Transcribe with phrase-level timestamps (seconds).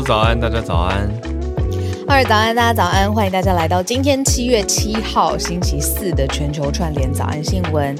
[0.00, 1.08] 早安，大家早安。
[2.08, 7.94] 二早安，大家早安，欢迎大家来到今天七月七号星期四的全球串联早安新闻。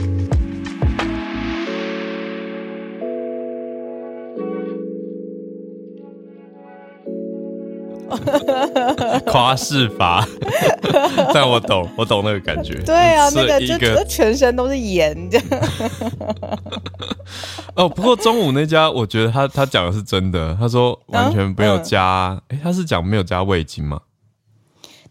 [9.33, 10.27] 夸饰法，
[11.33, 12.75] 但我懂，我懂那个感觉。
[12.85, 15.47] 对啊，那个就全身都是盐这样。
[17.75, 24.01] 哦，不过中午那家，我觉得他他讲的是真的，他说完全没有加，哎、他是讲没有加味精吗？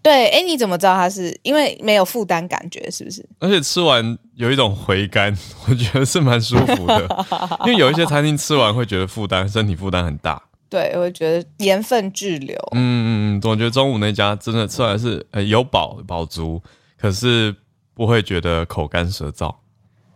[0.03, 3.27] 对，哎，你怎么知道他是因为没有负担感觉，是不是？
[3.39, 5.35] 而且吃完有一种回甘，
[5.67, 7.25] 我觉得是蛮舒服的。
[7.65, 10.41] 因为有一些餐厅吃完会觉得负担，身体负担很大。
[10.71, 12.55] 对，我会觉得盐分滞留。
[12.71, 13.07] 嗯嗯
[13.37, 16.63] 嗯，我觉得中午那家真的吃完是呃有饱饱足，
[16.97, 17.53] 可是
[17.93, 19.53] 不会觉得口干舌燥。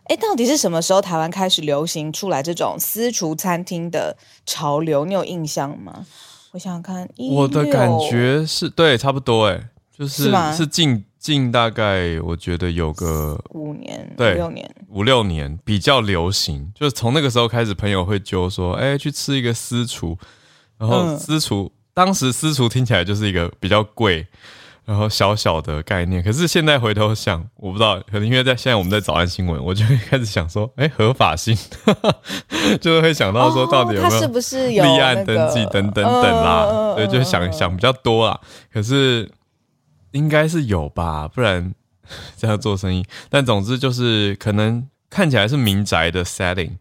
[0.05, 5.03] 哎，到底是什么时候台湾开始流行出来这种私厨餐厅的潮流？
[5.03, 6.05] 你有印象吗？
[6.51, 20.17] 我想想看，我的感觉是对，差不多哎，就是是近近大概我觉得有个五年、对六年，五六年比较流行，就是从那个时候开始，朋友会揪说，哎、去吃一个私厨，
[20.77, 24.27] 然后嗯私厨、当时私厨听起来就是一个比较贵。
[24.87, 31.57] 然后小小的概念，可是现在回头想，我不知道，可能因为在现在我们在早安新闻，我就会开始想说，哎，合法性，
[32.79, 38.39] 就是会想到说到底有没有哦是不是有立案登记等等等啦，对，就想想比较多啦。
[38.71, 39.27] 可是
[40.11, 41.73] 应该是有吧，不然
[42.37, 43.03] 这样做生意。
[43.27, 46.73] 但总之就是可能看起来是民宅的 setting，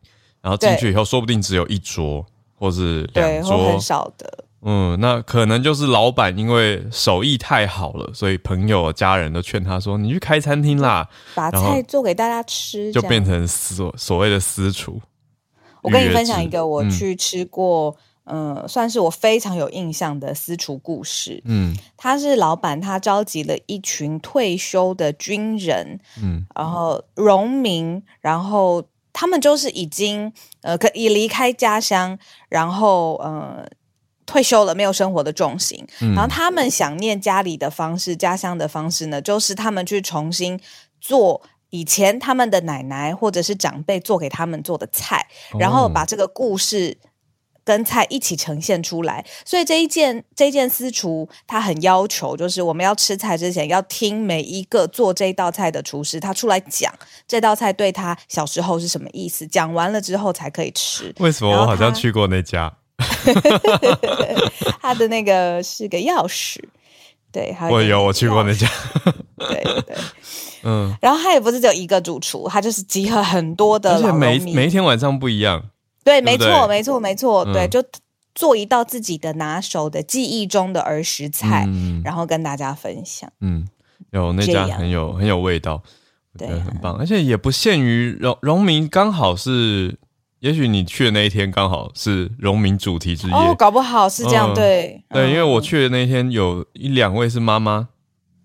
[0.43, 2.27] 然后进去以后说不定只有一桌
[2.65, 4.45] 或是对，两或很，少的。
[4.63, 11.07] 嗯，那可能就是老板因为手艺太好了，所以朋友家人都劝他说：“你去开餐厅啦。
[11.35, 14.99] 把菜做给大家吃，”就变成所所谓的私厨。
[15.83, 17.95] 我跟你分享一个我嗯去吃过，
[18.25, 21.43] 嗯、算是我非常有印象的私厨故事。
[21.45, 28.83] 嗯他是老板，他召集了一群退休的军人，嗯然后农民，然后
[29.15, 30.31] 他们就是已经
[30.61, 32.19] 呃可以离开家乡，
[32.51, 33.67] 然后呃
[34.27, 35.87] 退休了，没有生活的重心。
[36.03, 40.61] 嗯然后他们想念家里的方式，家乡的方式呢，就是他们去重新
[41.01, 41.41] 做。
[41.71, 45.27] 以前他们的奶奶或者是长辈做给他们做的菜，
[45.59, 46.97] 然后哦把这个故事
[47.65, 49.25] 跟菜一起呈现出来。
[49.45, 56.93] 所以这一件这一件私厨，他很要求，就是我们要吃菜之前要听每一个做这道菜的厨师他出来讲
[57.27, 61.15] 这道菜对他小时候是什么意思，讲完了之后才可以吃。
[61.19, 62.73] 为什么我好像去过那家？
[64.81, 66.59] 他的那个是个钥匙，
[67.33, 68.69] 对，还有我有我去过那家。
[69.39, 69.97] 对对。
[70.67, 75.63] 嗯，然后他也不是只有一个主厨，他就是集合很多的而且每每一天晚上不一样。
[76.05, 76.69] 对，没错，对？
[76.69, 77.71] 没错，没错，对，嗯。
[77.71, 77.83] 就
[78.35, 82.03] 做一道自己的拿手的记忆中的儿时菜，嗯。
[82.05, 83.31] 然后跟大家分享。
[83.41, 83.67] 嗯，
[84.11, 85.83] 有那家很有很有味道，
[86.35, 89.97] 我觉对很棒，而且也不限于荣荣民，刚好是，
[90.41, 93.33] 也许你去的那一天刚好是荣民主题之夜。
[93.33, 94.55] 哦，搞不好是这样，嗯。
[94.55, 97.89] 对，对，嗯因为我去的那一天有一两位是妈妈，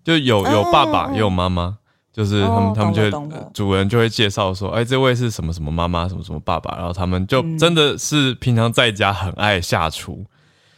[0.04, 1.78] 就有有爸爸嗯也有妈妈，
[2.12, 3.10] 就是他们哦他们就
[3.54, 7.56] 主人就会介绍说，哎，这位是什么什么妈妈，什么什么爸爸，然后他们就嗯。
[7.58, 10.24] 真的是平常在家很爱下厨，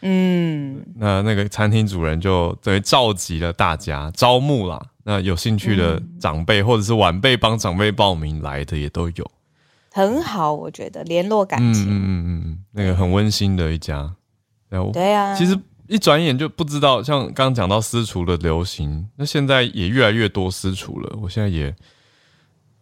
[0.03, 6.19] 嗯，那那个餐厅主人就等于召集了大家招募啦，那有兴趣的嗯。
[6.21, 9.31] 长辈或者是晚辈帮长辈报名来的也都有，
[9.93, 14.15] 很好，我觉得联络感情，嗯嗯嗯那个很温馨的一家，
[14.93, 15.59] 对啊，其实
[15.93, 21.19] 一转眼就不知道，像刚刚讲到私厨的流行，那现在也越来越多私厨了。
[21.21, 21.75] 我现在也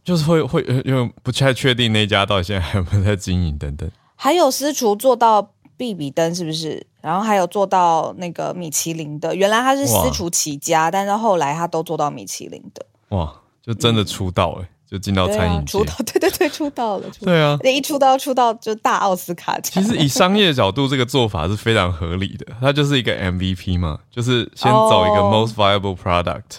[0.04, 3.91] 就是会会呃因为不太确定那家到底现在还有没有在经营等等。
[4.15, 6.87] 还有私厨做到必比登是不是？
[7.00, 15.84] 然后还有做到那个米其林的，原来他是私厨起家，但是后来他都做到米其林的，哇，就真的出道哎、就进到餐饮界出。
[15.84, 19.63] 道， 对对对，出道了，出道对啊，那一出道出道就大奥斯卡奖。
[19.63, 22.47] 其实以商业角度，这个做法是非常合理的。
[22.60, 26.59] 它就是一个 MVP 嘛，就是先走一个哦 most viable product，、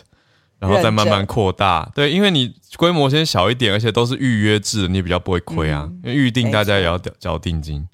[0.60, 1.92] 然后再慢慢扩大。
[1.94, 5.90] 对，因为你规模先小一点，而且都是预约制，你比较不会亏啊。
[5.90, 7.86] 嗯因为预定大家也要缴缴定金。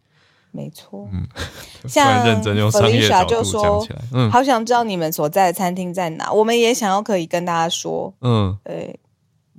[0.52, 1.28] 没错，嗯
[1.88, 9.00] 像然认真用商业角度讲起来，嗯好想知道你们所在的餐厅在哪，我们也想要可以跟大家说，嗯，对，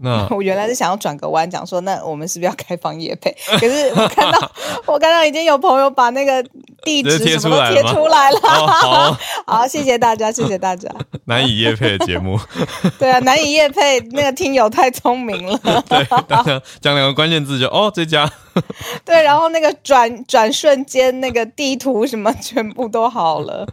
[0.00, 3.35] 那 我原来是想要转个弯讲说，那我们是不是要开放夜配？
[3.59, 4.53] 可是我看到
[4.87, 6.43] 我看到已经有朋友把那个
[6.83, 8.41] 地址什么都贴出来了。
[8.41, 9.17] 好，
[9.47, 10.89] 好，谢谢大家，谢谢大家。
[11.25, 12.39] 难以夜配的节目，
[12.99, 15.59] 对啊，难以夜配，那个听友太聪明了。
[15.89, 16.06] 对，
[16.81, 18.31] 讲两个关键字就哦这家。
[19.05, 23.67] 对，然后那个转转瞬间，那个地图什么全部都好了。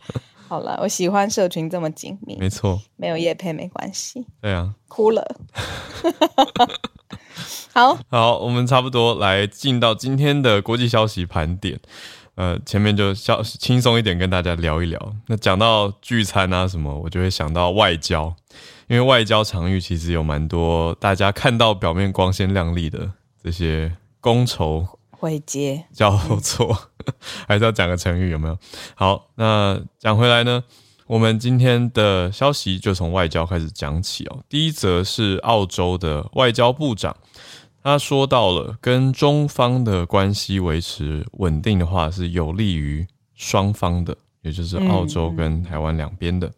[0.56, 2.38] 好了，我喜欢社群这么紧密。
[2.40, 4.26] 没错，没有叶配没关系。
[4.40, 5.22] 对啊，哭了。
[7.74, 11.78] 好好，我们差不多来进到今天的国际消息盘点。
[12.36, 15.16] 呃，前面就消轻松一点跟大家聊一聊。
[15.28, 18.34] 那讲到聚餐啊什么，我就会想到外交，
[18.88, 23.12] 因为外交场域其实有蛮多大家看到表面光鲜亮丽的
[23.44, 23.92] 这些
[24.22, 24.88] 觥筹。
[25.26, 26.78] 会接交错，
[27.48, 28.58] 还是要讲个成语有没有？
[28.94, 30.64] 好，那讲回来呢，
[31.08, 34.44] 我们今天的消息就从外交开始讲起哦。
[34.48, 37.16] 第一则是澳洲的外交部长，
[37.82, 46.52] 他说到了跟中方的关系维持稳定的话，是有利于双方的，也就是澳洲跟台湾两边的。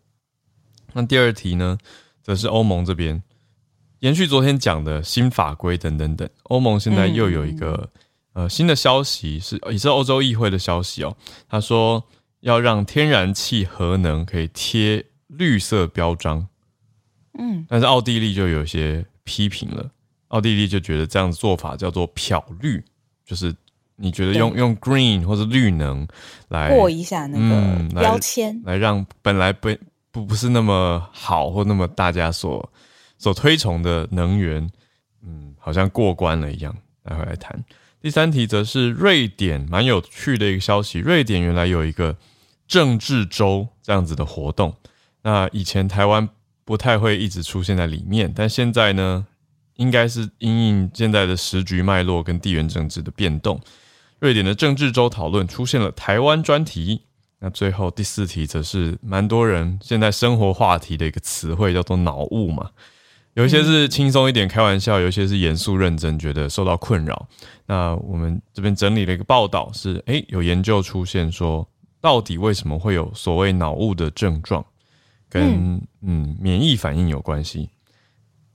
[0.92, 1.78] 那第二题呢，
[2.22, 3.24] 则是欧盟这边
[4.00, 7.90] 延续昨天讲的新法规等等等，欧盟现在又有一个。
[8.38, 11.18] 呃，新的消息是也是欧洲议会的消息哦。
[11.50, 12.04] 他说
[12.42, 16.48] 要让天然气核能可以贴绿色标章，
[17.40, 19.90] 嗯，但是奥地利就有些批评了。
[20.28, 22.84] 奥地利就觉得这样子做法叫做漂绿，
[23.26, 23.52] 就是
[23.96, 26.08] 你觉得用用 green 或者绿能
[26.50, 29.76] 来过一下那个标签，来让本来不
[30.12, 32.72] 不不是那么好或那么大家所
[33.18, 34.70] 所推崇的能源，
[35.24, 36.76] 嗯，好像过关了一样。
[37.02, 37.60] 待会来谈。
[38.08, 41.00] 第三题则是瑞典，蛮有趣的一个消息。
[41.00, 42.16] 瑞典原来有一个
[42.66, 44.74] 政治周这样子的活动，
[45.24, 46.30] 那以前台湾
[46.64, 49.26] 不太会一直出现在里面，但现在呢，
[49.76, 53.60] 应该是因应现在的时局脉络跟地缘政治的变动，
[54.20, 57.02] 瑞典的政治周讨论出现了台湾专题。
[57.40, 62.72] 那最后第四题则是蛮多人现在生活话题的一个词汇，叫做脑雾嘛。
[63.38, 67.28] 有一些是轻松一点开玩笑，有一些是严肃认真，觉得受到困扰。
[67.68, 71.68] 那我们这边整理了一个报道，是诶有研究出现说，
[72.02, 74.66] 到底为什么会有所谓脑雾的症状，
[75.30, 77.70] 跟嗯免疫反应有关系。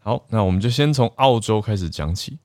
[0.00, 2.36] 好，那我们就先从澳洲开始讲起。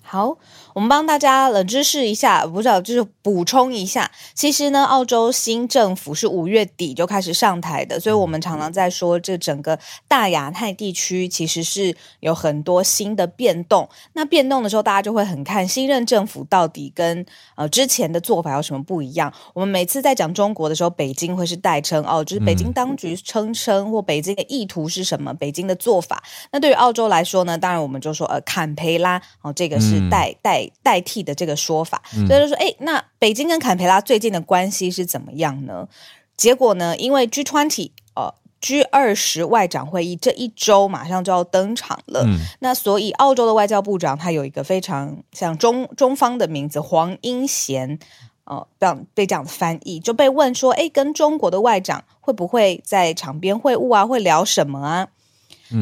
[0.00, 0.36] 好，
[0.74, 4.10] 我们帮大家冷知识一下，不知道就是补充一下。
[4.34, 13.88] 其实呢，澳洲新政府是五月底就开始上台的，所以我们常常在说，这整个大亚太地区其实是有很多新的变动。
[14.12, 17.24] 那变动的时候，大家就会很看新任政府到底跟
[17.56, 19.32] 呃之前的做法有什么不一样。
[19.54, 26.22] 我们每次在讲中国的时候，北京会是代称哦，就是北京当局称称或北京的意图是什么，北京的做法。
[26.50, 30.02] 那对于澳洲来说呢，当然我们就说呃坎培拉哦，这个是。
[30.10, 35.88] 代代代替的这个说法，所以就说，哎，那北京跟坎培拉最近的关系是怎么样呢？
[36.36, 42.26] 结果呢，因为 G twenty 呃 G 二十外长会议这一周马上就要登场了，
[42.60, 47.98] 那所以澳洲的外交部长他有一个非常像中中方的名字黄英贤，
[48.44, 54.06] 呃，这样被这样翻译，就被问说，哎，跟中国的外长会不会在场边会晤啊？
[54.06, 55.08] 会聊什么啊？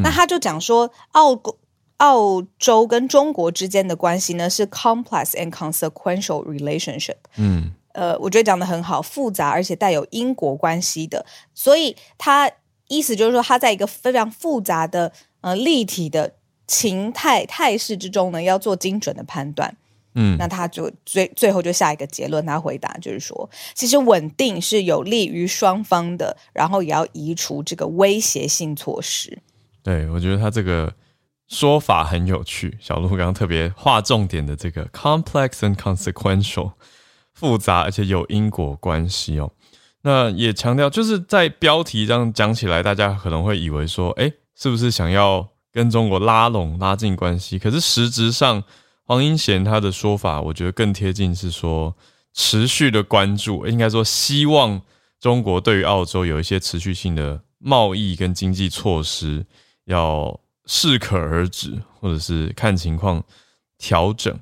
[0.03, 1.35] 那他就讲说，澳
[2.01, 7.17] 澳洲跟中国之间的关系呢是 complex and consequential relationship。
[7.37, 11.23] 嗯，呃，我觉得讲的很好，复杂而且带有因果关系的。
[11.53, 12.49] 所以他
[12.87, 16.33] 意思就是说，他在一个非常复杂的呃立体的
[16.65, 19.77] 情态态势之中呢，要做精准的判断。
[20.15, 29.37] 嗯，那他就最最后就下一个结论，他回答就是说，其实稳定是有利于双方的，然后也要移除这个威胁性措施。
[29.83, 30.91] 对，我觉得他这个。
[31.51, 36.71] 说法很有趣，小鹿刚刚特别划重点的这个 complex and consequential
[37.33, 39.51] 复杂而且有因果关系哦。
[40.03, 47.59] 那也强调，就是在标题这样讲起来，大家可能会以为说，哎，是不是想要跟中国拉拢、拉近关系？
[47.59, 48.63] 可是实质上，
[49.03, 51.93] 黄英贤他的说法，我觉得更贴近是说，
[52.33, 54.81] 持续的关注，应该说希望
[55.19, 59.45] 中国对于澳洲有一些持续性的贸易跟经济措施
[59.83, 60.39] 要。
[60.65, 63.23] 适可而止，或者是看情况
[63.77, 64.39] 调整。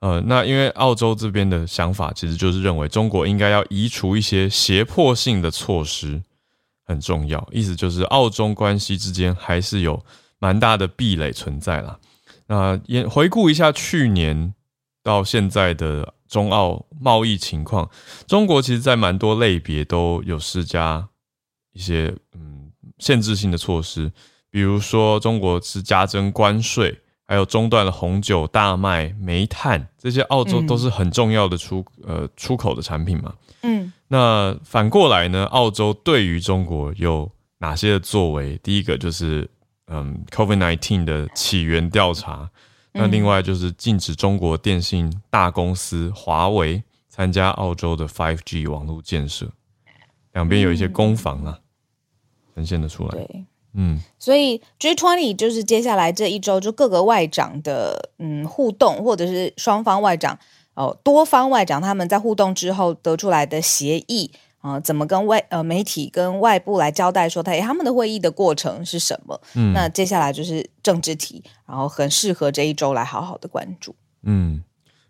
[0.00, 6.20] 呃，那因为澳洲这边的想法，其实就是认为中国应该要移除一些胁迫性的措施，
[6.84, 7.48] 很重要。
[7.52, 10.04] 意思就是澳中关系之间还是有
[10.40, 12.00] 蛮大的壁垒存在啦。
[12.48, 14.52] 那也回顾一下去年
[15.04, 17.88] 到现在的中澳贸易情况，
[18.26, 21.08] 中国其实在蛮多类别都有施加
[21.72, 24.10] 一些嗯限制性的措施。
[24.52, 33.34] 比如说中国是加征关税，还有中断了红酒、大麦、煤炭这些，澳洲都是很重要的出呃出口的产品嘛。
[33.62, 38.58] 嗯，那反过来呢，澳洲对于中国有哪些的作为？
[38.62, 39.48] 第一个就是
[39.86, 42.50] 嗯，COVID nineteen 的起源调查。
[42.92, 49.50] 那另外就是禁止中国电信大公司华为参加澳洲的 5G 网络建设，
[50.34, 51.58] 两边有一些攻防啊，
[52.54, 53.12] 呈现的出来。
[53.12, 53.44] 对。
[53.74, 60.38] 嗯，所以 G20 就是接下来这一周就各个外长的嗯互动，或者是双方外长
[60.74, 69.40] 哦多方外长他们在互动之后得出来的协议啊，怎么跟外呃媒体跟外部来交代说他他们的会议的过程是什么？
[69.54, 73.96] 嗯，那接下来就是政治题，然后很适合这一周来好好的关注。
[74.22, 74.62] 嗯，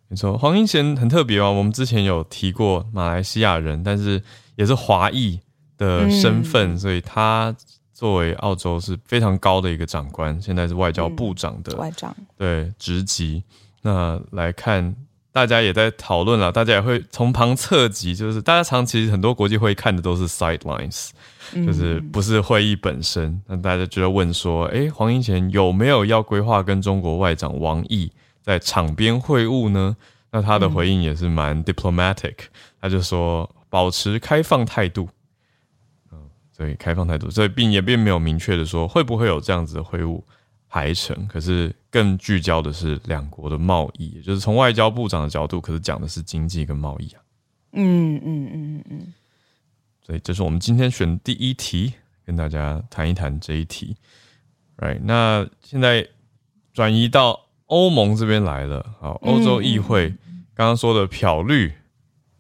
[0.07, 4.23] 没错，黄英贤很特别哦，我们之前有提过马来西亚人，但是
[4.55, 5.41] 也是华裔
[5.77, 7.57] 的身份，所以他。
[8.03, 13.45] 作为澳洲是非常高的一个长官，现在是外交部长的外长，对职级。
[13.83, 14.97] 那来看，
[15.31, 21.11] 大家也在讨论了，大家也会从旁侧击，就是大家常其实很多国际会议看的都是 sidelines，
[21.65, 23.41] 就是不是会议本身。
[23.47, 29.97] 那大家就在问说，哎，黄英贤有没有要规划跟中国外长王毅在场边会晤呢？
[30.33, 32.35] 那他的回应也是蛮 diplomatic，
[32.81, 35.09] 他就说保持开放态度。
[36.57, 40.23] 对开放态度，所以并也并没有明确的说会不会有这样子的会晤
[40.69, 47.21] 排程，可是更聚焦的是两国的贸易，也就是从外交部长的角度，可是讲的是经济跟贸易啊。
[47.73, 49.15] 嗯嗯嗯嗯嗯。
[50.05, 51.93] 所以这是我们今天选第一题，
[52.25, 53.97] 跟大家谈一谈这一题。
[54.77, 56.09] Right，那现在
[56.73, 60.09] 转移到欧盟这边来了，好，欧洲议会
[60.55, 61.73] 刚刚说的漂绿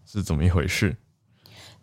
[0.04, 0.96] 是怎么一回事？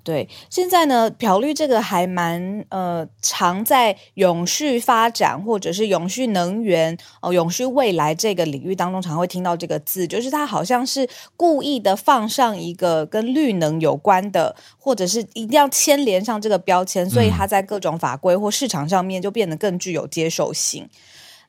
[0.09, 20.89] 对，现在呢，漂绿这个还蛮呃常在永续发展或者是永续能源哦永续未来这个领域当中，常会听到这个字，就是它好像是故意的放上一个跟绿能有关的，或者是一定要牵连上这个标签，所以它在各种法规或市场上面就变得更具有接受性。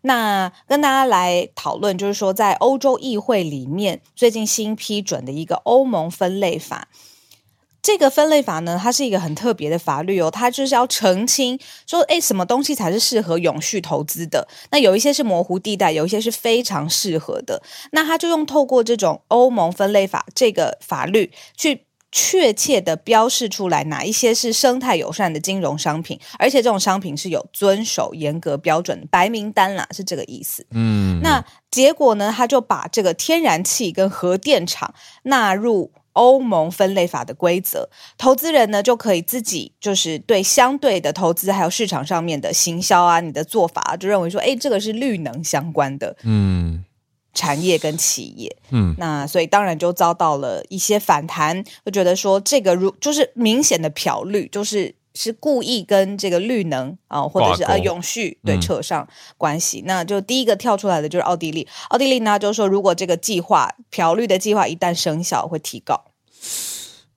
[0.02, 6.88] 那跟大家来讨论，就是说在欧洲议会里面最近新批准的一个欧盟分类法。
[7.82, 14.46] 这个分类法呢，它是一个很特别的法律哦，它就是要澄清说，哎，什么东西才是适合永续投资的？
[14.70, 17.62] 那有一些是模糊地带，有一些是非常适合的。
[17.92, 30.66] 那它就用透过这种欧盟分类法这个法律，去确切的标示出来哪一些是生态友善的金融商品，而且这种商品是有遵守严格标准白名单啦，是这个意思。
[30.72, 35.92] 嗯，那结果呢，他就把这个天然气跟核电厂纳入。
[36.20, 46.84] 欧盟分类法的规则，投资人呢就可以自己就是对相对的投资还有市场上面的行销啊，你的做法就认为说，哎，这个是绿能相关的，嗯，
[47.32, 54.94] 产业跟企业，嗯，那所以当然就遭到了一些反弹，就觉得说这个如就是明显的漂绿，就是。
[55.12, 59.82] 是故意跟这个绿能啊，或者是呃永续对扯上关系。
[59.84, 66.00] 那就第一个跳出来的就是奥地利，奥地利呢就是说，如果这个计划漂绿的计划一旦生效，会提高。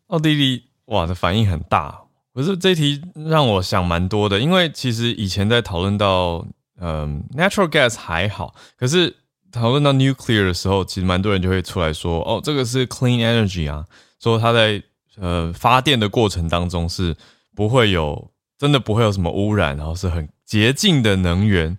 [0.07, 1.99] 奥地利哇的反应很大，
[2.33, 6.45] 可是这题让我想蛮多的，因为其实以前在讨论到
[6.79, 9.15] 嗯 natural gas 还好，可是
[9.51, 13.85] 讨论到 nuclear 的时候，其实蛮多人就会出来说，哦，这个是 clean energy 啊，
[14.21, 14.81] 说它在
[15.17, 17.15] 呃发电的过程当中是。
[17.55, 21.77] 不会有，真的不会有什么污染，然后是很洁净的能源。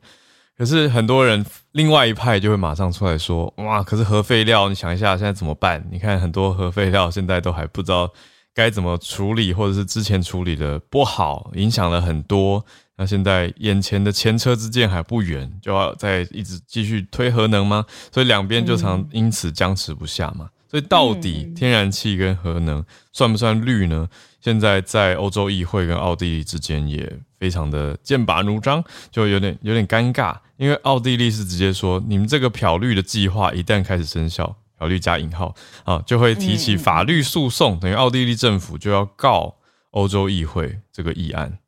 [0.56, 5.84] 可是很多人另外一派就会马上出来说：“哇，可是核废料，你想一下现在怎么办？
[5.90, 8.08] 你看很多核废料现在都还不知道
[8.54, 12.64] 该怎么处理，或者是之前处理的不好，影响了很多。
[12.96, 17.84] 那现在眼前的前车之鉴还不远，就要再一直继续推核能吗？
[18.12, 20.48] 所以两边就常因此僵持不下嘛。
[20.70, 24.08] 所以到底天然气跟核能算不算绿呢？”
[24.40, 39.56] 现在在欧洲议会跟奥地利之间也非常的剑拔弩张，就有点有点尴尬，因为奥地利是直接说，你们这个漂绿的计划一旦开始生效，漂绿加引号啊，就会提起法律诉讼，等于奥地利政府就要告
[39.90, 41.58] 欧洲议会这个议案。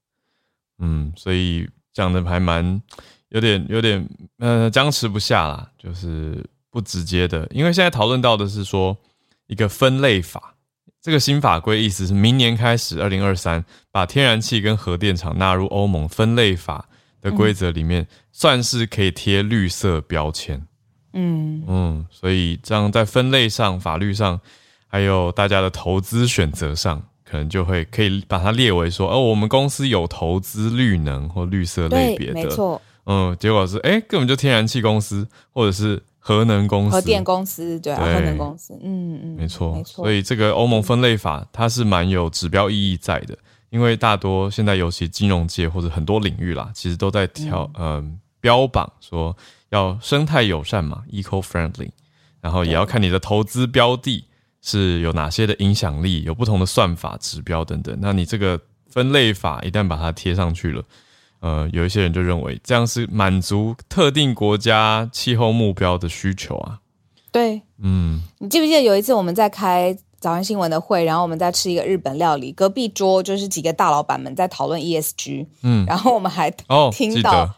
[0.78, 2.80] 嗯，所以讲的还蛮
[3.30, 8.96] 有点有点呃僵持不下啦，就是不直接的，因为现在讨论到的是说
[9.46, 10.52] 一个分类法。
[11.02, 16.88] 这个新法规意思是明年开始，二零二三把天然气跟核电厂纳入欧盟分类法
[17.28, 20.64] 的规则里面，算是可以贴绿色标签。
[21.12, 24.40] 嗯嗯，所以这样在分类上、法律上，
[24.86, 40.04] 还有大家的投资选择上，可能就会可以把它列为说，哦，我们公司有投资绿能或绿色类别的没错嗯，结果是哎，根本就天然气公司或者是核能公司、核电公司，对啊，核能公司，嗯嗯，没错，没错。
[40.04, 43.38] 所以这个欧盟分类法它是蛮有指标意义在的，
[43.70, 49.36] 因为大多现在尤其金融界或者很多领域啦，其实都在调嗯标榜说
[49.70, 51.90] 要生态友善嘛，eco friendly，
[52.40, 54.24] 然后也要看你的投资标的
[54.62, 57.96] 是有哪些的影响力，有不同的算法指标等等。
[58.00, 60.82] 那你这个分类法一旦把它贴上去了。
[61.40, 66.80] 呃，有一些人就认为这样是满足特定国家气候目标的需求啊。
[67.30, 69.96] 对，嗯，你记不记得有一次我们在开
[70.26, 77.48] 早安新闻的会，然后我们在吃一个日本料理，隔壁桌就是几个大老板们在讨论 ESG，嗯，然后我们还哦 听到，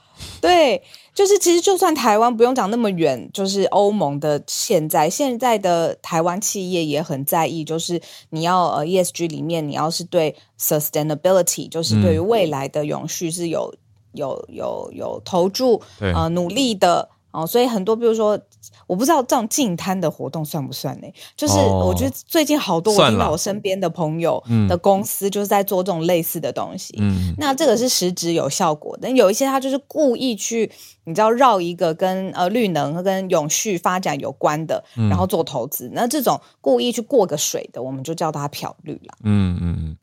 [0.43, 0.83] 对。
[1.15, 7.99] 就是其实就算台湾不用讲那么远，就是欧盟的现在现在的台湾企业也很在意，就是
[8.29, 13.75] 你要呃 ESG 里面你要是对 sustainability，就是对于未来的永续是有
[14.13, 17.09] 有有有投注呃努力的。
[17.31, 18.39] 哦，所以很多，比如说，
[18.87, 21.07] 我不知道这种净摊的活动算不算呢？
[21.37, 26.95] 就是我觉得最近好多我听到我身边的朋友的公司就是在做这种类似的东西。
[26.99, 29.11] 嗯，那这个是实质有效果的。
[29.11, 30.73] 有一些他就是故意去，
[31.05, 35.91] 你知道绕一个跟呃绿能跟永续发展有关的，然后做投资。
[35.93, 39.15] 那这种故意去过个水的，我们就叫它漂绿了。
[39.23, 39.97] 嗯嗯嗯，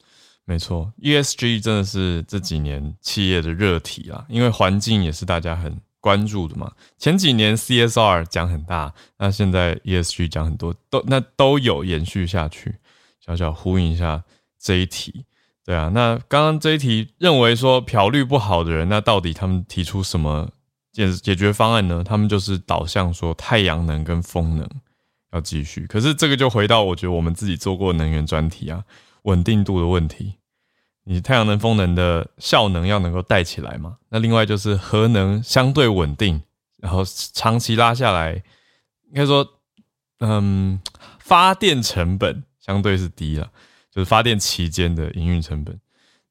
[0.46, 5.76] 没错，ESG 真的是这几年企业的热题啊，因为环境也是大家很。
[6.06, 12.76] 关注的嘛，前几年 CSR 讲很大，那现在 ESG 讲很多，都那都有延续下去。
[13.20, 14.24] 小小呼应一下
[14.60, 15.26] 这一题，
[15.66, 20.48] 对啊，那刚刚这一题认为说漂绿不好的人，那到底他们提出什么
[20.92, 22.04] 解解决方案呢？
[22.04, 24.70] 他们就是导向说太阳能跟风能
[25.32, 28.84] 要继续，可是这个就回到我觉得我们自己做过能源专题啊，
[29.24, 30.36] 稳定度的问题。
[31.08, 33.98] 你太阳能、风能的效能要能够带起来嘛？
[34.10, 36.42] 那另外就是核能相对稳定，
[36.78, 38.34] 然后长期拉下来，
[39.10, 39.48] 应该说，
[40.20, 40.80] 嗯，
[41.20, 43.50] 发电成本相对是低了，
[43.92, 45.80] 就是发电期间的营运成本。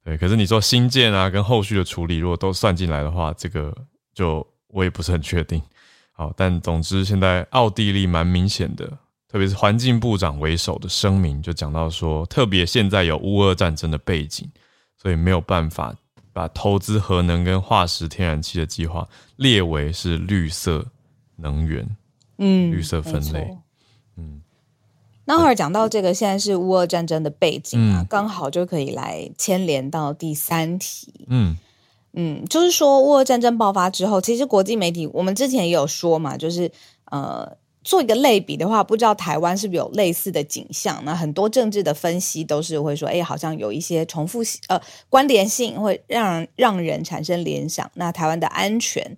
[0.05, 3.73] 对，可是你说新建啊，跟后续的处理，如果都算进来的话，这个
[4.13, 5.63] 就我也不是很确定。
[6.11, 8.99] 好，但总之现在奥地利蛮明显的。
[9.27, 14.49] 特别是环境部长为首的声明就讲到说，特别现在有乌俄战争的背景，
[15.05, 15.95] 所以没有办法
[16.33, 20.87] 把投资核能跟化石天然气的计划列为是绿色
[21.37, 21.87] 能源，
[22.39, 23.55] 嗯，绿色分类，
[24.17, 24.41] 嗯。
[25.27, 31.59] 那会儿讲到这个，现在是乌俄战争的背景啊，刚好就可以来牵连到第三题，嗯
[32.15, 36.73] 嗯，就是说乌俄战争爆发之后，其实国际媒体我们之前也有说嘛，就是
[37.11, 37.59] 呃。
[37.85, 41.01] 做一个类比的话，不知道台湾是不是有类似的景象？
[41.05, 47.89] 那很多政治的分析都是会说，哎，好像有一些重复性，呃，关联性会让让人产生联想。
[47.95, 49.17] 那台湾的安全，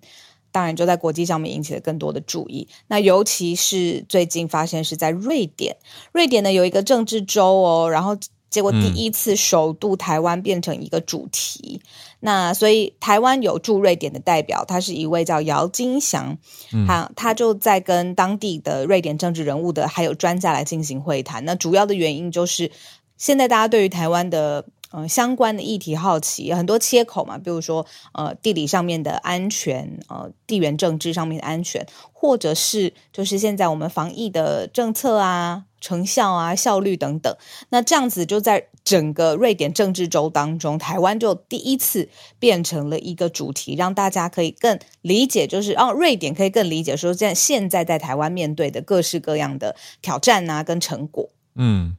[0.51, 2.67] 当然就在国际上面引起了更多的注意。
[2.87, 5.77] 那尤其是最近发现是在瑞典，
[6.11, 8.17] 瑞典呢有一个政治州哦，然后。
[8.57, 11.79] 结果第一次首度台湾变成一个主题，
[12.21, 16.39] 那所以台湾有驻瑞典的代表，他是一位叫姚金祥，
[16.87, 21.45] 他他就在跟当地的瑞典政治人物的还有专家来进行会谈。
[21.45, 22.71] 那主要的原因就是
[23.15, 24.65] 现在大家对于台湾的。
[24.89, 37.35] 呃，相关的议题好奇很多切口嘛，比如说呃，地理上面的安全，呃，地缘政治上面的安全，或者是就是现在我们防疫的政策啊、成效啊、效率等等。
[37.69, 42.09] 那这样子就在整个瑞典政治周当中，台湾就第一次
[42.39, 51.29] 变成了一个主题，让大家可以更理解，就是让瑞典可以更理解说，在现在在台湾面对的各式各样的挑战啊，跟成果。
[51.55, 51.97] 嗯，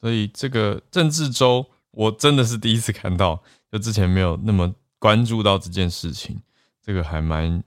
[0.00, 1.66] 所以这个政治周。
[1.94, 6.40] 我真的是第一次看到，就之前没有那么关注到这件事情，
[6.82, 7.62] 这个还蛮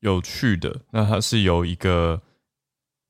[0.00, 0.80] 有趣的。
[0.90, 2.20] 那它是由一个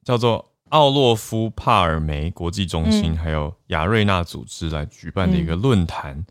[0.05, 6.27] 叫做奥洛夫帕尔梅国际中心，还有亚瑞纳组织来举办的一个论坛。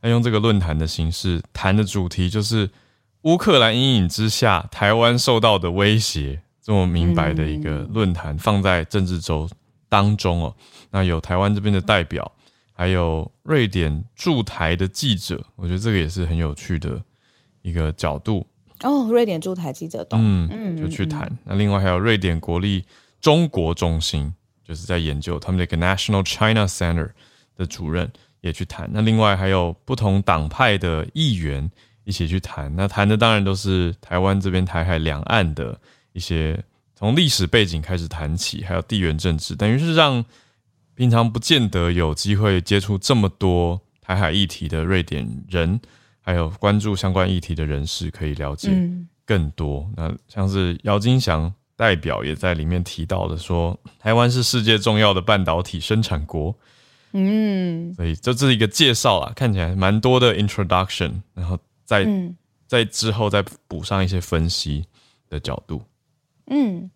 [0.00, 2.70] 那用这个论坛的形式谈的主题就是
[3.22, 9.50] 乌克兰阴影之下台湾受到的威胁，这么明白的一个论坛放在政治周
[9.88, 10.54] 当中哦。
[10.92, 12.30] 那有台湾这边的代表。
[12.72, 17.02] 还有瑞典驻台的记者，我觉得这个也是很有趣的
[17.62, 18.46] 一个角度
[18.84, 19.08] 哦。
[19.10, 21.28] 瑞典驻台记者，嗯嗯，就去谈。
[21.42, 22.84] 那另外还有瑞典国立
[23.20, 24.32] 中国中心，
[24.64, 27.10] 就是在研究他们的一个 National China Center
[27.56, 28.88] 的主任也去谈。
[28.92, 31.70] 那另外还有不同党派的议员
[32.04, 32.74] 一起去谈。
[32.76, 35.80] 那谈的当然都是台湾这边台海两岸的
[36.12, 36.62] 一些
[36.94, 40.24] 从历史背景开始谈起，还有地缘政治，等于是让。
[40.94, 45.80] 平常不见得有机会接触这么多台海议题的瑞典人，
[46.20, 49.88] 还有关注相关议题的人士可以了解嗯更多。
[49.94, 56.54] 那像是姚金祥代表也在里面提到的说，台湾是世界重要的半导体生产国，
[57.12, 57.94] 嗯。
[57.94, 62.36] 所以这这是一个介绍啊，看起来蛮多的 introduction，然后再、嗯。
[62.66, 64.84] 在之后再补上一些分析
[65.30, 65.80] 的角度。
[66.48, 66.90] 嗯，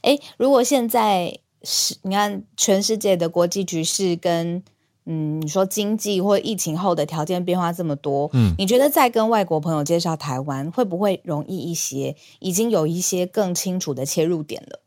[0.00, 4.60] 哎，如果现在是你看全世界的国际局势跟
[5.04, 12.14] 嗯，你说经济或疫情后的条件变化这么多，嗯你觉得再跟外国朋友介绍台湾会不会容易一些？
[12.38, 14.80] 已经有一些更清楚的切入点了。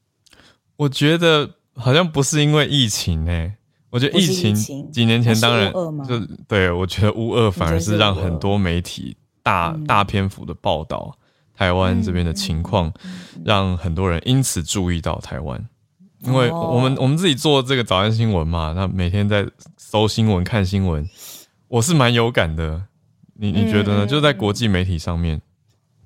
[0.78, 3.54] 我觉得好像不是因为疫情诶、
[3.90, 5.72] 我觉得疫情情几年前当然
[6.08, 11.18] 就对我觉得乌二反而是让很多媒体大嗯大篇幅的报道
[11.56, 12.94] 台湾这边的情况，
[13.44, 15.68] 让很多人因此注意到台湾。
[16.26, 19.46] 因为哦我们我们自己做这个早安新闻嘛，那每天在
[19.78, 21.08] 搜新闻、看新闻，
[21.68, 22.84] 我是蛮有感的。
[23.38, 24.06] 你你觉得呢？
[24.06, 25.42] 嗯就在国际媒体上面，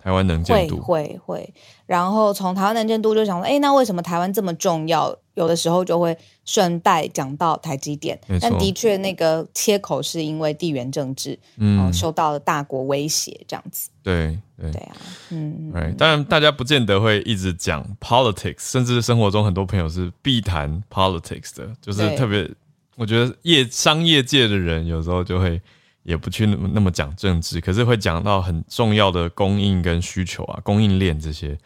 [0.10, 1.54] 台湾能见会度，会会，
[1.86, 5.16] 然后从台湾能见度就想说，哎，那为什么台湾这么重要？
[5.36, 8.20] 有的时候就会顺带讲到台积电。
[8.42, 11.80] 但的确那个切口是因为地缘政治，嗯。
[11.80, 13.92] 哦，，受到了大国威胁这样子。
[14.02, 14.72] 对对。
[14.72, 14.96] 对啊，
[15.30, 22.50] 嗯，对，当然大家不见得会一直讲 politics，甚至生活中很多朋友是必谈 politics 的，就是特别，
[22.96, 25.62] 我觉得业商业界的人有时候就会
[26.04, 31.58] 也不去那么那么讲政治，可是会讲到很重要的供应跟需求啊，供应链这些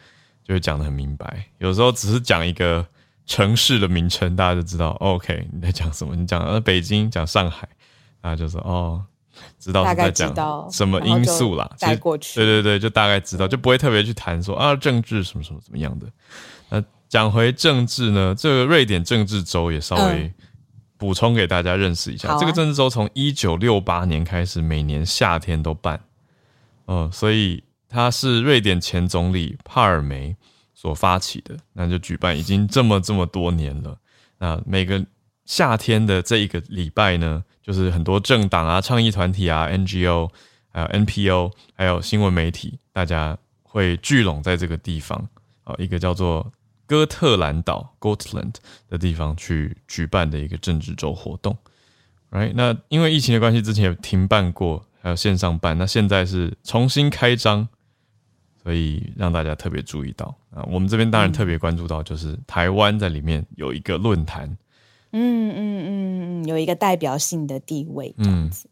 [0.42, 1.46] 就会讲得很明白。
[1.58, 2.86] 有时候只是讲一个
[3.26, 6.14] 城市的名称，大家就知道、哦 OK 你在讲什么。
[6.14, 7.66] 你讲呃北京，讲上海，
[8.20, 9.02] 大家就说哦，
[9.58, 11.66] 知道大概是在讲什么因素啦。
[11.78, 12.40] 其实带过去。
[12.40, 16.06] 对对对，就大概知道，就不会特别去谈说啊政治什么什么怎么样的。
[16.68, 20.34] 那讲回政治呢，这个瑞典政治周也稍微嗯
[21.04, 22.30] 补充给大家认识一下。
[22.30, 26.00] 啊这个政治周从一九六八年开始，每年夏天都办，
[26.86, 30.34] 嗯，所以它是瑞典前总理帕尔梅
[30.72, 33.98] 所发起的，那就举办已经这么这么多年了。
[34.38, 35.04] 那每个
[35.44, 40.30] 夏天的这一个礼拜呢，就是很多政党啊、倡议团体啊、NGO，
[40.72, 45.28] 还有 NPO，还有新闻媒体，大家会聚拢在这个地方
[45.64, 46.50] 啊，一个叫做
[46.94, 48.54] 哥特兰岛 （Gotland）
[48.88, 51.56] 的地方去举办的一个政治周活动。
[52.30, 52.52] Right？
[52.54, 57.66] 那因为疫情的关系，之前有停办过，还有线上办，那现在是重新开张，
[58.62, 60.62] 所以让大家特别注意到啊。
[60.70, 64.48] 我们这边当然特别关注到，就是台湾在里面有一个论坛，
[65.10, 68.68] 嗯嗯嗯嗯，有一个代表性的地位这样嗯子。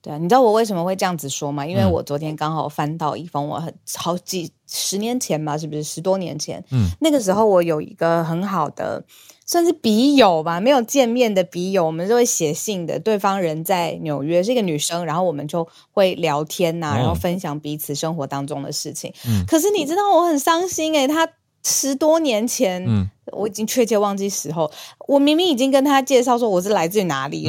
[0.00, 1.66] 对啊，你知道我为什么会这样子说吗？
[1.66, 6.64] 因为嗯我昨天刚好翻到一封我很好几十年前吧，是不是十多年前？
[6.70, 9.04] 嗯，那个时候我有一个很好的，
[9.44, 12.98] 算是笔友吧，没有见面的笔友，我们就会写信的。
[13.00, 19.12] 对方人在纽约，是一个女生，然后我们就会聊天呐、哦然后分享彼此生活当中的事情。
[19.26, 21.28] 嗯可是你知道我很伤心诶、她
[21.64, 23.10] 十多年前，嗯。
[23.30, 24.70] 我已经确切忘记时候，
[25.06, 27.46] 我明明已经跟他介绍说我是来自于哪里，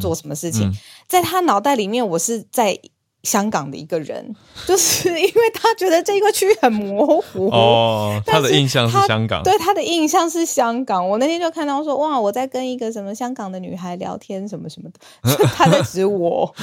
[0.00, 0.74] 做什么事情，嗯。
[1.06, 2.76] 在他脑袋里面我是在
[3.24, 4.32] 香港的一个人，
[4.66, 7.48] 就是因为他觉得这个区域很模糊。
[7.48, 15.00] 哦， 他的印象是香港，对他的印象是香港，我那天就看到说，哇，我在跟一个什么香港的女孩聊天，什么什么的，
[15.36, 16.54] 就他在指我。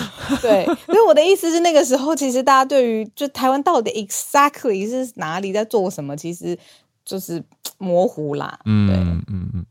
[0.42, 6.58] 对，所以我的意思是，那个时候其实大家对于就台湾到底 exactly 是哪里在做什么，其实
[7.04, 7.44] 就是
[7.78, 8.60] 模糊啦。
[8.64, 9.50] 对，嗯嗯。
[9.54, 9.66] 嗯，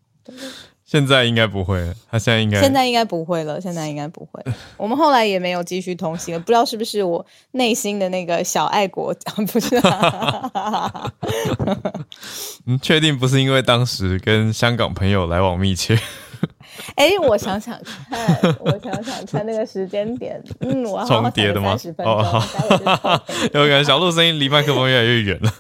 [0.91, 4.43] 现在应该不会了，他现在应该现在应该不会了，现在应该不会。
[4.77, 9.15] 我们后来也没有继续通信了，不知道是不是我内心的那个小爱国，
[9.53, 11.13] 不是、啊？
[12.67, 15.97] 嗯，确定不是因为当时跟香港朋友来往密切，
[16.97, 17.79] 哎，我想想
[18.09, 21.77] 看， 我想想看那个时间点，嗯，我好好重叠的吗
[23.53, 25.53] 有感觉小鹿声音离麦克风越来越远了。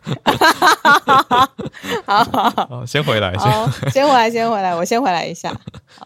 [2.07, 5.55] 好好好，先回来，先，先回来，先回来，我先回来一下。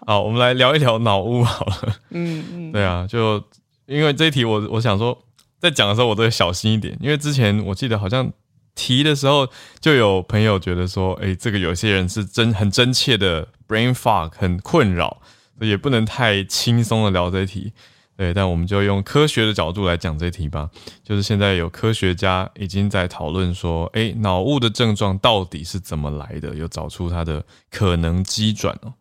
[0.07, 1.77] 好，我们来聊一聊脑雾好了。
[2.11, 3.43] 嗯嗯，对啊，就
[3.87, 5.17] 因为这一题我，我想说，
[5.61, 8.31] 在讲的时候我都会小心一点，因为之前我记得好像
[8.75, 9.49] 提的时候，
[9.81, 15.21] 就有朋友觉得说，哎，这个有些人是真很真切的 brain fog，很困扰，
[15.59, 17.73] 所以也不能太轻松的聊这题。
[18.17, 20.71] 对，但我们就用科学的角度来讲这题吧。
[21.03, 26.55] 就是现在有科学家已经在讨论说，诶，脑雾的症状到底是怎么来的？
[26.55, 28.95] 有找出它的可能机转哦。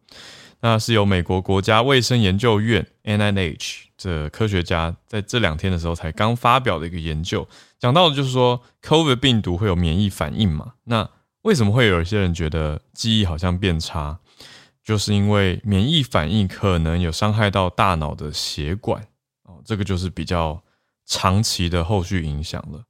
[0.62, 10.74] 那是由美国国家卫生研究院 （NIH） 这科学家在这两天的时候才刚发表的一个研究，讲到的就是说，COVID 病毒会有免疫反应嘛？
[10.86, 11.08] 那
[11.44, 14.18] 为什么会有一些人觉得记忆好像变差？
[14.84, 19.02] 就是因为免疫反应可能有伤害到大脑的血管
[19.44, 20.62] 哦，这个就是比较
[21.06, 22.84] 长期的后续影响了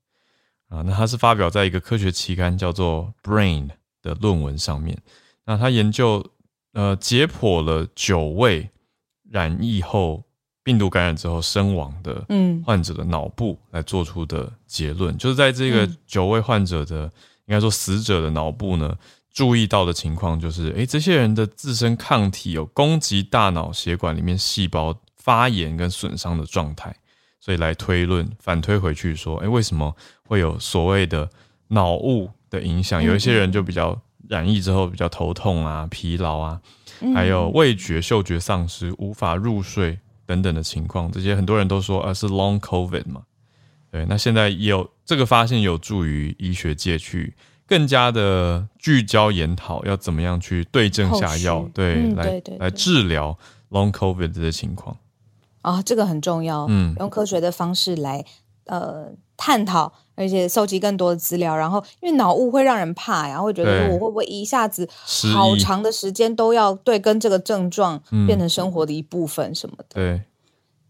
[0.69, 0.81] 啊。
[0.81, 3.67] 那它是发表在一个科学期刊叫做《Brain》
[4.01, 4.97] 的论文上面。
[5.45, 6.25] 那他研究
[6.71, 8.69] 呃解剖了九位
[9.29, 10.23] 染疫后
[10.63, 17.03] 病毒感染之后身亡的嗯患者的脑部来做出的结论，就是在这个九位患者的
[17.45, 18.97] 应该说死者的脑部呢。
[19.33, 26.95] 注意到的情况就是，诶，这些人的自身抗体有攻击大脑血管里面细胞发炎跟损伤的状态，
[27.39, 29.95] 所以来推论反推回去说，诶，为什么
[30.27, 31.27] 会有所谓的
[31.69, 33.01] 脑雾的影响？
[33.03, 36.61] 有一些人就比较染疫之后比较头痛啊、疲劳啊，
[37.15, 43.23] 还有味觉、嗅觉丧失、无法入睡等等的情况，这些很多人都说啊是 Long COVID 嘛。
[43.89, 47.33] 对，那现在也有这个发现，有助于医学界去。
[47.65, 53.37] 更加的聚焦研讨，要怎么样去对症下药，对，来来治疗
[53.71, 54.97] long covid 的情况
[55.61, 56.65] 啊，这个很重要。
[56.69, 58.23] 嗯，用科学的方式来
[58.65, 61.55] 呃探讨，而且收集更多的资料。
[61.55, 69.85] 然后，因为脑雾会让人怕呀，会觉得我会不会一下子好长的时间都要对跟这个症状变成生活的一部分什么的。
[69.95, 70.21] 对，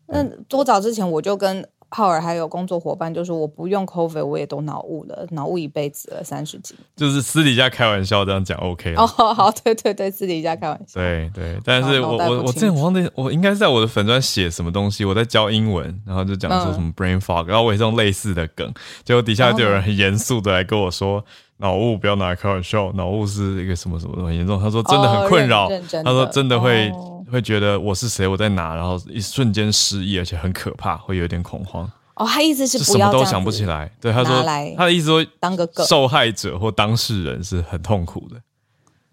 [0.07, 1.67] 那多早之前我就跟。
[1.95, 10.99] 浩尔还有工作伙伴就是：“我不用 COVID，我也都脑雾了，脑雾一辈子了，三十几。”就是私底下开玩笑这样讲，OK 哦，好，对对对，私底下开玩笑。
[10.99, 21.23] 对对，但是我我我之前忘记，我应该是在我的粉砖写什么东西，我在教英文，然后就讲说什么 brain fog，然后我也是用类似的梗，结果底下就有人很严肃的来跟我说
[21.58, 25.69] ：“脑雾不要拿来开玩笑，脑雾是一个什么什么很严重。”他说：“真的很困扰。”
[26.03, 26.91] 他说：“真的会。”
[27.34, 31.91] 会觉得我是谁，我在哪，然后一瞬间失忆，而且很可怕，会有点恐慌。
[32.13, 33.91] 哦，他意思是什么都想不起来。
[34.00, 34.43] 对，他说
[34.78, 38.39] 他的意思说，当个受害者或当事人是很痛苦的。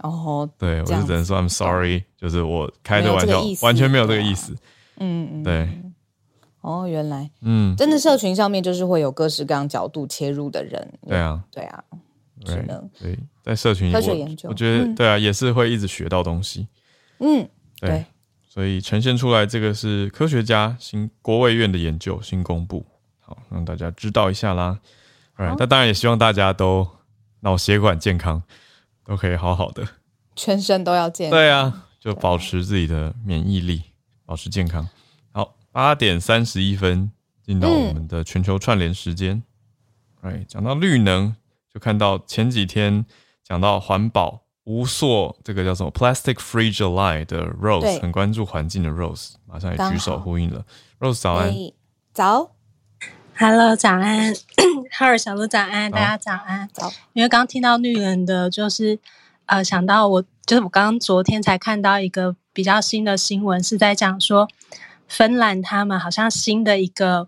[0.02, 4.54] 哦，对，我就只能说 I'm sorry，就是我开的玩笑，完全没有这个意思。
[4.98, 5.68] 嗯嗯，对。
[6.60, 10.92] 哦，原来，嗯，真的社群上面就是会有各式各样角度切入的人。
[11.08, 11.82] 对啊，对啊，
[12.44, 16.68] 只能对在社群科学研究，我觉得对啊，也是会一直学到东西。
[17.20, 17.48] 嗯。
[17.80, 18.04] 对，
[18.52, 22.84] 所以呈现出来这个是科学家新国卫院的研究新公布，
[23.20, 24.80] 好让大家知道一下啦。
[25.34, 26.84] 哎，那当然也希望大家都
[27.42, 28.42] 脑血管健康，
[29.04, 29.86] 都可以好好的，
[30.34, 31.38] 全身都要健康。
[31.38, 33.84] 对啊，就保持自己的免疫力，
[34.26, 34.88] 保持健康。
[35.30, 37.12] 好，八点三十一分
[37.44, 39.40] 进到我们的全球串联时间。
[40.22, 41.36] 哎，讲到绿能，
[41.72, 43.06] 就看到前几天
[43.44, 44.42] 讲到环保。
[44.64, 50.64] 无塑这个叫什么 “plastic free July” 的 Rose 很关注环境的 Rose，马上也举手呼应了。
[50.98, 51.52] Rose 早安，
[52.12, 52.52] 早
[53.36, 54.34] ，Hello 早安，
[54.92, 56.68] 哈尔小鹿早安，大家早安。
[56.72, 58.98] 早，因为刚听到绿人的，就是
[59.46, 64.48] 呃想到我，就是我刚刚昨天才看到一个比较新的新闻，是在讲说
[65.08, 67.26] 芬兰他们好像新的一个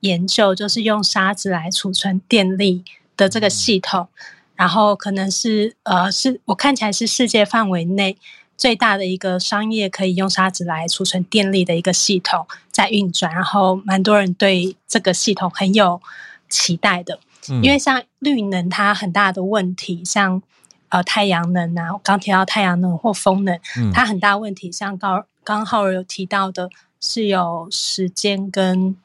[0.00, 2.84] 研究，就是用沙子来储存电力
[3.16, 4.08] 的这个系统。
[4.56, 8.16] 然后可能是呃，是我看起来是世界范围内
[8.56, 16.00] 最大的一个商业可以用沙子来储存电力的一个系统在运转，然后蛮多人对这个系统很有
[16.48, 17.18] 期待的。
[17.62, 20.40] 因为像绿能，它很大的问题，像
[20.88, 23.58] 呃太阳能啊，刚提到太阳能或风能，
[23.92, 28.96] 它很大问题，像刚刚浩儿有提到的，是有时间跟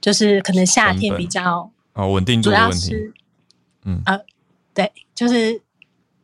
[0.00, 2.94] 就是可能夏天比较啊稳定度的问题，
[3.84, 4.20] 嗯呃。
[4.80, 5.60] 对，就是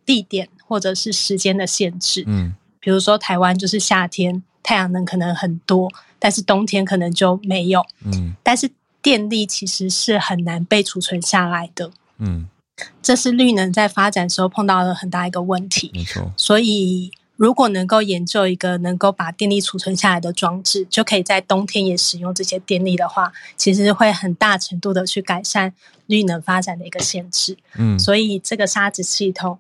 [0.05, 2.25] 地点或者是时间的限制。
[2.27, 7.85] 嗯，比如说台湾就是夏天太阳能可能很多，但是冬天可能就没有。
[8.05, 8.71] 嗯，但是
[9.03, 11.90] 电力其实是很难被储存下来的。
[12.19, 12.49] 嗯，
[13.03, 15.90] 这是绿能在发展时候碰到了很大一个问题。
[15.92, 17.11] 没错，所以。
[17.37, 25.75] 如果能够研究一个能够把电力储存下来的装置，就可以在冬天也使用这些电力的话，其实会很大程度的去改善
[26.07, 27.59] 绿能发展的一个限制。
[27.77, 29.59] 嗯，所以这个沙子系统，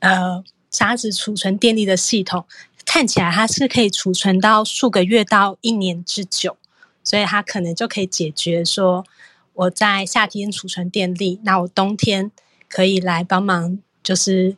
[0.00, 2.44] 呃，沙子储存电力的系统，
[2.84, 6.58] 看起来它是可以储存到数个月到一年之久，
[7.02, 9.06] 所以它可能就可以解决说
[9.54, 12.30] 我在夏天储存电力，那我冬天
[12.68, 14.56] 可以来帮忙，就是。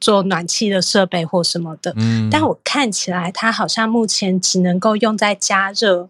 [0.00, 6.08] 做暖气的设备或什么的，嗯，但我看起来它好像目前只能够用在加热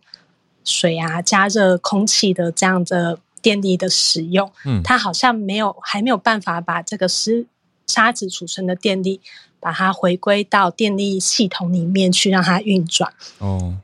[0.65, 7.47] 水啊、加热空气的这样的电力的使用，嗯，它好像没有还没有办法把这个湿
[7.89, 9.21] 沙子储存的电力
[9.59, 13.13] 把它回归到电力系统里面去让它运转。
[13.39, 13.79] 哦，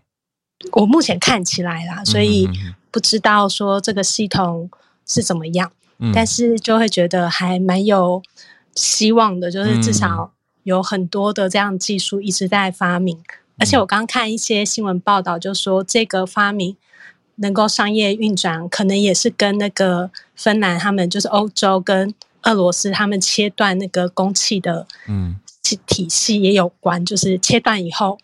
[0.70, 2.48] 我目前看起来啦，所以
[2.92, 4.70] 不知道说这个系统
[5.04, 5.72] 是怎么样，
[6.14, 8.22] 但是就会觉得还蛮有。
[8.76, 10.30] 希望的就是至少
[10.62, 13.18] 有很多的这样技术一直在发明，
[13.58, 16.76] 而且我刚看一些新闻报道，就说这个发明
[17.36, 25.36] 能够商业运转，可能也是跟那个芬兰他们就是欧洲跟俄罗斯他们切断那个供气的嗯。
[25.62, 28.16] 体体系也有关，就是切断以后，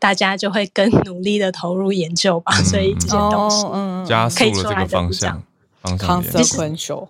[0.00, 2.64] 大家就会更努力的投入研究吧，嗯。
[2.64, 3.64] 所以这些东西。
[3.72, 5.40] 嗯加速了这个方向
[5.80, 6.32] 方向点。
[6.32, 7.06] consequential，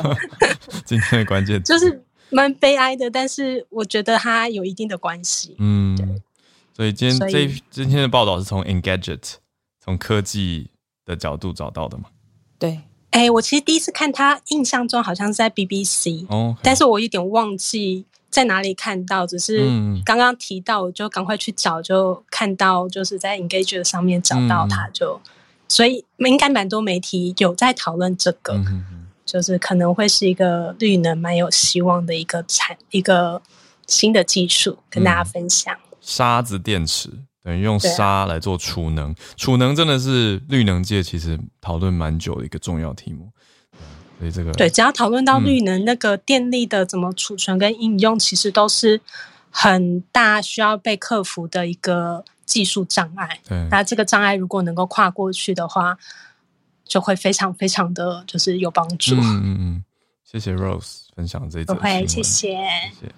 [0.84, 5.56] 今天的关键就是蛮悲哀的，但是我觉得它有一定的关系。
[5.58, 6.20] 嗯，
[6.74, 9.34] 所以今天这今天的报道是从 Engadget
[9.80, 10.70] 从科技
[11.04, 12.04] 的角度找到的嘛？
[12.58, 25.20] 对，哎，我其实第一次看他，印象中好像是在 BBC，、哦，但是我有点忘记在哪里看到，只是嗯刚刚提到，我就赶快去找，就看到就是在 Engage 上面找到嗯它，就
[25.66, 28.97] 所以应该蛮多媒体有在讨论这个，嗯哼哼
[29.28, 33.40] 就是可能会是一个绿能蛮有希望的一个产一个
[33.86, 35.76] 新的技术跟大家分享。
[36.00, 37.10] 沙子电池
[37.44, 43.28] 等于用沙来做储能，储能真的是绿能界其实讨论蛮久的一个重要题目。
[44.18, 48.98] 所以这个对，只要讨论到嗯绿能，那个电力的怎么储存跟应用，其实都是
[49.50, 53.38] 很大需要被克服的一个技术障碍。
[53.46, 55.96] 对那这个障碍如果能够跨过去的话，
[56.88, 59.14] 就会非常非常的就是有帮助。
[59.14, 59.84] 嗯嗯嗯，
[60.24, 62.48] 谢谢 Rose 分享这一则不会，新闻谢谢。
[62.98, 63.14] 谢谢。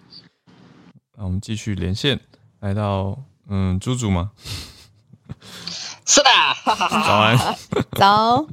[1.16, 2.18] 那我们继续连线，
[2.58, 3.16] 来到
[3.48, 4.32] 嗯，猪猪吗？
[6.04, 7.38] 是的，哈哈哈早安。
[7.96, 8.46] 早，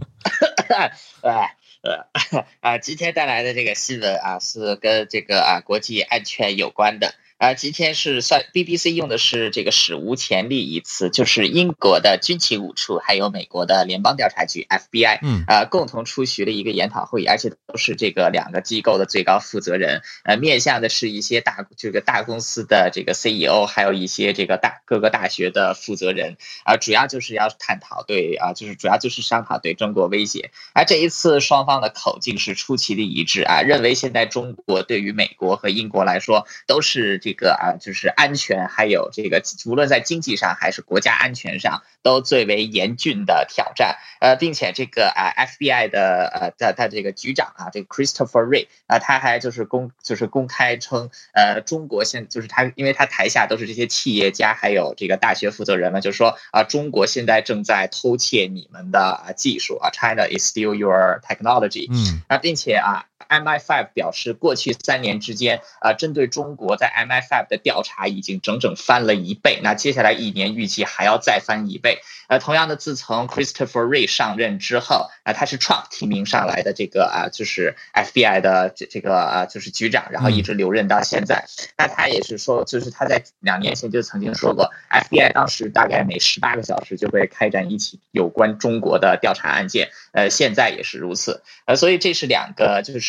[1.23, 1.49] 呃
[1.81, 7.15] 呃啊，今天带来的这个新闻啊，是跟这个啊国际安全有关的。
[7.37, 30.49] 啊，今天是算 BBC 用的是这个史无前例一次，就是英国的军情五处还有美国的联邦调查局 FBI，嗯呃，共同出席了一个研讨会，而且都是这个两个机构的最高负责人，呃，面向的是一些大这个大公司的这个 CEO，还有一些这个大各个大学的负责人，啊、主要就是要探讨对啊、就是主要就是商讨对中国威胁。
[30.73, 43.97] 而这一次双方的口径是出奇的一致啊，认为现在中国对于美国和英国来说都是这个啊，就是安全还有这个无论在经济上还是国家安全上都最为严峻的挑战。
[44.21, 61.87] 呃，并且这个啊 FBI 的呃的的这个局长啊，这个 Christopher Wray 啊，他还就是公就是公开称，呃，中国现就是他，因为他台下都是这些企业家还有这个大学负责人嘛，就说啊，中国现在正在偷窃你们的啊技术啊，China is steal your technology。
[61.91, 69.59] 嗯啊，并且啊，MI5 表示，过去三年之间，啊，针对中国在 MI5 的调查已经整整翻了一倍。
[69.63, 71.99] 那接下来一年预计还要再翻一倍。
[72.29, 81.45] 呃，同样的，自从 Christopher Wray 上任之后，啊，他是 Trump 提名上来的这个啊，就是 FBI 的这这个啊，就是局长，然后一直留任到现在。
[81.77, 91.41] 那他也是说，就是他在两年前就曾经说过，FBI 当时大概每十八个小时就会开展一起有关中国的调查案件，呃，现在也是如此。
[91.65, 93.06] 呃，所以这是两个就是。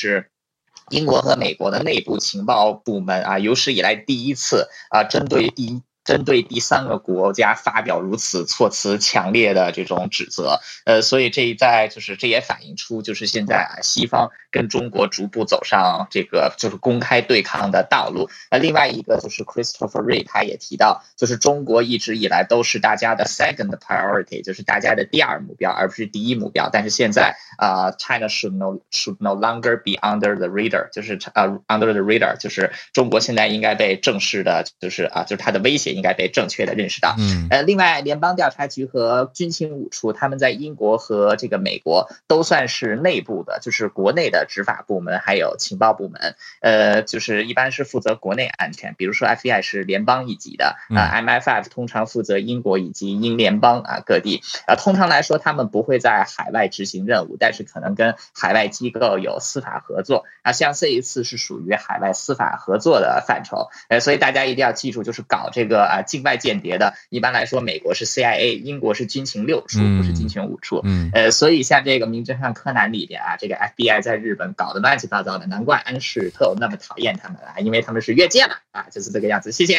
[0.91, 18.29] 英国和美国的内部情报部门啊，有史以来第一次啊，针对第一针对第三个国家发表如此措辞强烈的这种指责，呃，所以这一在就是这也反映出就是现在啊，西方跟中国逐步走上这个就是公开对抗的道路。
[18.51, 26.69] 那，另外一个就是 Christopher Wray 他也提到，就是中国一直以来都是大家的 second priority，就是大家的第二目标，而不是第一目标。
[26.73, 37.15] 但是现在啊、c h i n a should no should no longer be under the radar，就是呃、under the radar，就是中国现在应该被正式的，就是啊、就是它的威胁应该被正确的认识到。
[37.19, 46.37] 嗯呃，另外，联邦调查局和军情五处，他们在英国和这个美国都算是内部的，就是国内的执法部门，还有情报部门。
[46.61, 54.43] 呃，就是一般是负责国内安全，比如说 FBI 是联邦一级的，啊、m i 5通常负责英国以及英联邦啊各地。
[54.67, 60.25] 啊，通常来说，他们不会在海外执行任务，但是可能跟海外机构有司法合作。
[60.43, 63.69] 啊，像这一次是属于海外司法合作的范畴。
[63.89, 70.81] 呃，所以大家一定要记住，就是搞这个啊境外间谍的，一般来说，美国是 CIA，英国是军情六处，不是军情五处。
[70.85, 79.51] 嗯呃，所以像这个《名侦探柯南》里边啊，这个 FBI 在日日本搞得乱七八糟的，难怪安室特那么讨厌他们啊，因为他们是越界了啊，就是这个样子。
[79.51, 79.79] 谢谢。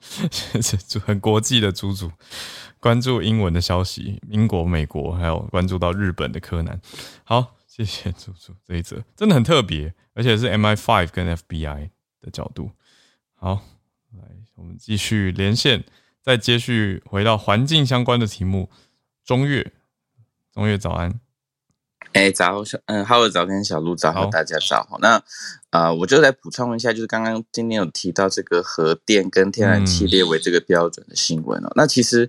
[0.00, 2.10] 谢谢很国际的猪猪，
[2.78, 6.80] 关注英文的消息，英国、美国，还有关注到日本的柯南。
[7.22, 11.90] 好，谢谢猪猪这一则真的很特别，而且是 MI5 跟 FBI
[12.22, 12.70] 的角度。
[13.34, 13.62] 好，
[14.12, 14.24] 来
[14.54, 15.84] 我们继续连线，
[16.22, 18.70] 再接续回到环境相关的题目。
[19.22, 19.70] 中越，
[20.52, 21.20] 中越早安。
[22.12, 24.98] 哎，早，嗯，哈喽，早跟小鹿早，大家早。
[25.00, 25.22] 那
[25.70, 31.70] 啊，我就来补充一下，就是刚刚今天有提到这个核电跟天然气列为这个标准的新闻哦。
[31.76, 32.28] 那其实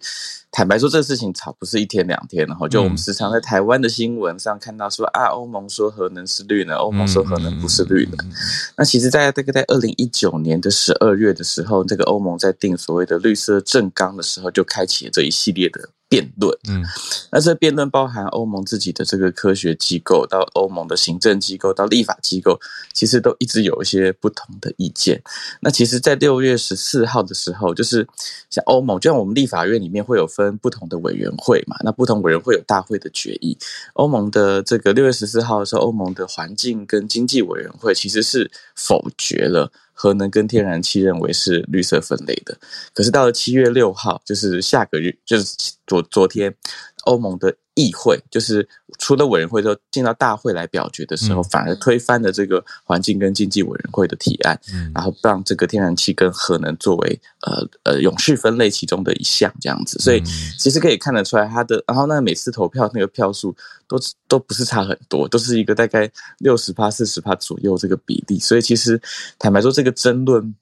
[0.51, 2.67] 坦白说，这个事情吵不是一天两天的哈。
[2.67, 8.31] 就我们时常在台湾的新闻上看到说啊，欧盟说核能是绿能，欧盟说核能不是绿能。
[8.77, 15.89] 那其实，在这个在二零一九年的十二月的时候，这个欧盟在定所谓的绿色正纲的时候，就开启了这一系列的。
[16.11, 16.83] 辩论，嗯，
[17.31, 22.59] 那这辩论包含欧盟自己的这个科学机构，到欧盟的行政机构，到立法机构，
[22.91, 25.21] 其实都一直有一些不同的意见。
[25.61, 28.07] 那其实，在六月十四号的时候，就是
[28.49, 33.57] 像欧盟，就像我们立法院里面会有分不同的委员会嘛，那不同委员会有大会的决议。
[33.93, 39.71] 欧盟的这个六月十四号的时候，欧盟的环境跟经济委员会其实是否决了。
[39.93, 42.57] 核能跟天然气认为是绿色分类的，
[42.91, 45.45] 可是到了七月六号，就是下个月，就是
[45.85, 46.55] 昨昨天，
[47.03, 47.55] 欧盟的。
[47.81, 48.67] 议会就是
[48.99, 54.59] 除了委员会之后，进到大会来表决的时候，反而推翻了这个环境跟经济委员会的提案，
[54.93, 59.97] 然后让这个天然气跟核能作为呃呃永续分类其中的一项这样子。
[59.99, 60.21] 所以
[60.59, 63.55] 其实可以看得出来，它的然后那每次投票那个票数
[63.87, 68.39] 都都不是差很多，都是一个大概六十趴四十趴左右这个比例。
[68.39, 69.01] 所以其实
[69.39, 70.53] 坦白说，这个争论。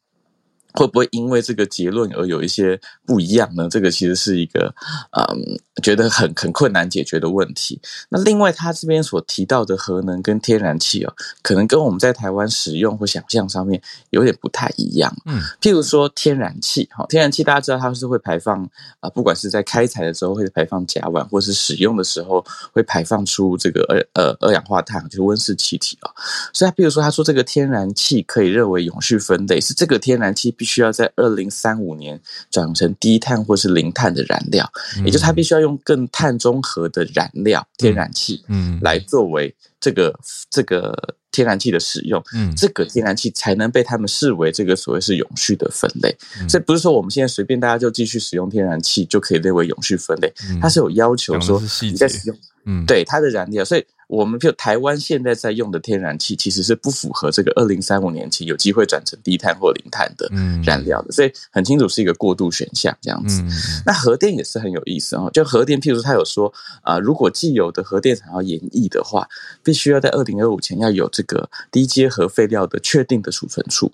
[0.73, 3.67] 会不会因为这个结论而有一些不一样呢？
[3.69, 4.73] 这个其实是一个，
[5.11, 7.79] 嗯，觉得很很困难解决的问题。
[8.09, 15.15] 那另外，他这边所提到的核能跟天然气哦，可能跟我们在台湾使用或想象上面有点不太一样。
[15.25, 18.67] 嗯，譬如说天然气，哈，天然气大家知道它是会排放
[18.99, 26.11] 啊，不管是在开采的时候会排放甲烷，或是使用的时候会排放出这个二呃二氧化碳，就是温室气体啊。
[26.53, 32.19] 所以，他譬如说他说这个天然气可以认为永续分类，是这个天然气必须要在二零三五年
[32.51, 34.69] 转成低碳或是零碳的燃料，
[35.05, 40.13] 也就是它必须要用更碳中和的燃料天然气，嗯，来作为这个
[40.49, 46.15] 这个天然气的使用，嗯，这个天然气才能被他们视为这个所谓是永续的分类。
[46.47, 53.85] 所以不是说我们现在随便大家就继续使用天然气就可以列为永续分类，它是有要求说你在使用，嗯，对它的燃料，所以。
[54.09, 60.27] 我们就台湾现在在用的天然气，其实是不符合这个二零三五年起有机会转成低碳或零碳的
[60.65, 63.43] 燃料的，所以很清楚是一个过渡选项这样子。
[63.85, 66.51] 那核电也是很有意思哦，就核电，譬如他有说
[66.81, 69.27] 啊，如果既有的核电厂要延役的话，
[69.63, 73.91] 必须要在二零二五前要有这个低阶核废料的确定的储存处，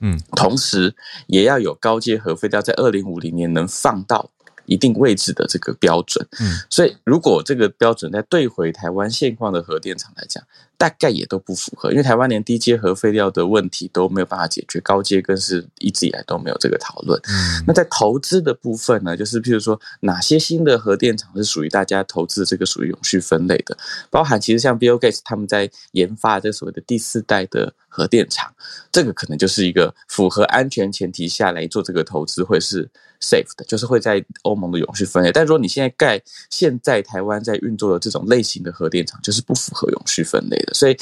[0.00, 0.94] 嗯，同时
[1.28, 4.30] 也要有高阶核废料在二零五零年能放到。
[4.66, 10.42] 一定位置的这个标准，嗯，所以如果这个标准在对回台湾现况的核电厂来讲，
[10.76, 17.20] 大概也都不符合，因为台湾连低阶核废料的问题都没有办法解决，高阶更是一直以来都没有这个讨论。
[17.66, 23.76] 那在投资的部分呢，就是譬如说哪些新的核电厂是属于大家投资这个属于永续分类的，
[24.10, 28.52] 包含其实像 Bill Gates 他们在研发这所谓的第四代的核电厂，
[28.90, 32.90] 这个可能就是一个符合安全前提下来做这个投资会是。
[33.20, 35.32] Safe 的，就是会在欧盟的永续分类。
[35.32, 40.74] 但如果你现在盖现在台湾在运作的这种类型的核电厂，就是不符合永续分类的。
[40.74, 40.96] 所以，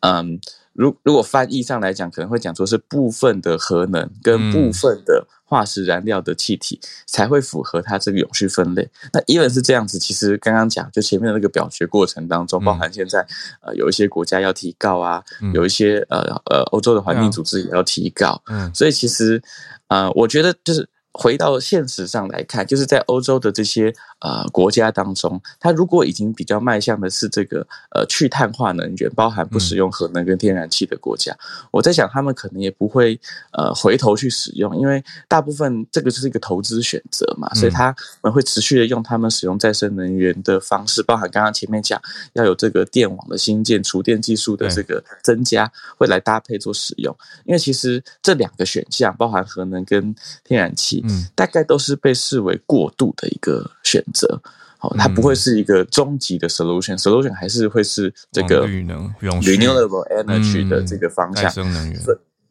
[0.00, 0.38] 嗯，
[0.72, 8.88] 如如果翻译上来讲，可能会讲说是部分的核能跟部分的化石燃料的气体才会符合它这个永续分类。
[9.12, 13.26] 那因为是这样子，其实刚刚讲就前面的那个表决过程当中，包含现在
[13.60, 18.42] 呃有一些国家要提告啊，有一些呃呃欧洲的环境组织也要提告。
[18.46, 19.42] 嗯，所以其实
[19.86, 20.88] 啊，我觉得就是。
[21.16, 31.32] 回到现实上来看，就是在欧洲的这些呃国家当中，它如果已经比较迈向的是这个呃去碳化能源，包含不使用核能跟天然气的国家，
[31.70, 33.18] 我在想他们可能也不会
[33.52, 42.00] 呃回头去使用，因为大部分这个就是一个投资选择嘛，所以他们会持续的用他们使用再生能源的方式，包含刚刚前面讲
[42.32, 50.12] 要有这个电网的新建、储电技术的这个增加，会来搭配做使用，因为其实这两个选项，包含核能跟
[50.42, 51.03] 天然气。
[51.04, 54.40] 嗯，大概都是被视为过度的一个选择，
[54.78, 61.50] 好，它不会是一个终极的 solution，solution 还是会是这个 renewable energy 的这个方向，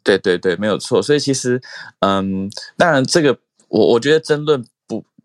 [0.03, 1.01] 对对对，没有错。
[1.01, 1.61] 所以其实，
[1.99, 3.37] 嗯，当然这个
[3.67, 4.63] 我我觉得争论。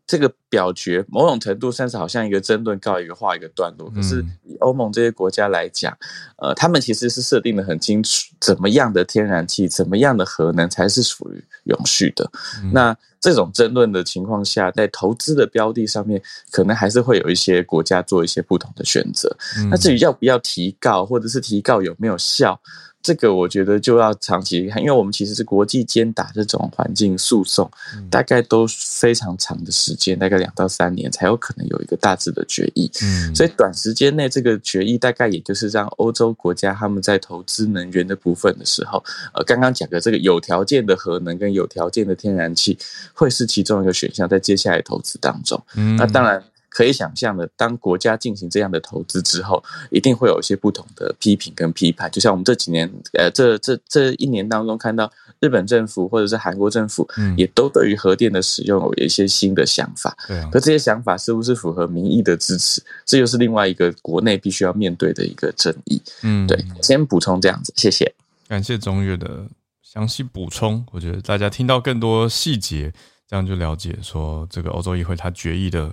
[0.09, 5.95] 这个表决某种程度算是好像一个争论告一个画一个段落，可是以欧盟这些国家来讲，
[6.39, 12.29] 呃，他们其实是设定的很清楚，怎么样的天然气，怎么样的核能才是属于永续的。
[12.73, 19.31] 那这种争论的情况下，在投资的标的上面，可能还是会有一些国家做一些不同的选择。
[19.71, 22.59] 那至于要不要提告，或者是提告有没有效？
[23.01, 27.71] 这个我觉得就要长期看，因为我们其实是国际间打这种环境诉讼，
[28.11, 32.91] 大概都非常长的时间，大概个两到三年才有可能有一个大致的决议。
[33.03, 42.77] 嗯，所以短时间内这个决议大概也就是让欧洲国家他们在投资能源的部分的时候，呃，刚刚讲的这个有条件的核能跟有条件的天然气
[43.15, 45.63] 会是其中一个选项，在接下来投资当中。
[45.77, 46.43] 嗯那当然。
[46.79, 49.61] 可以想象的，当国家进行这样的投资之后，
[49.91, 52.09] 一定会有一些不同的批评跟批判。
[52.13, 55.11] 就像我们这几年，呃，这这这一年当中看到
[55.41, 60.17] 日本政府或者是韩国政府，嗯也都对于核电的使用有一些新的想法。
[60.29, 66.01] 对啊可，这些想法是不是符合民意的支持，这又是另外一个国内必须要面对的一个争议。
[66.23, 68.15] 嗯，对，先补充这样子，谢谢。
[68.47, 69.49] 感谢中越的
[69.83, 72.93] 详细补充，我觉得大家听到更多细节，
[73.29, 75.93] 这样就了解说这个欧洲议会它决议的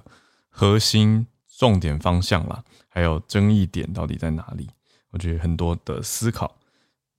[0.57, 1.27] 核心
[1.57, 4.69] 重点方向啦，还有争议点到底在哪里，
[5.11, 6.55] 我觉得很多的思考。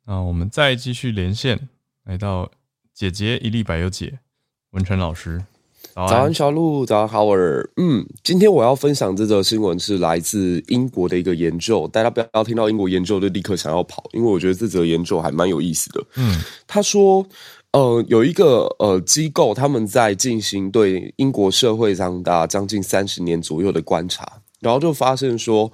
[0.07, 1.69] 那我们再继续连线，
[2.05, 2.51] 来到
[2.95, 4.21] 姐姐一粒百优姐
[4.71, 5.45] 文成老师，
[5.95, 7.69] 早早安，小鹿，早安，好尔。
[7.77, 16.03] 嗯，今天我要分享这则新闻是来自英国的一个研究，大家不要听到英国研究就立刻想要跑，因为我觉得这则研究还蛮有意思的。
[16.17, 17.27] 嗯他说，
[17.77, 25.71] 呃，有一个呃机构，他们在进行对英国社会长达将近三十年左右的观察，然后就发现说。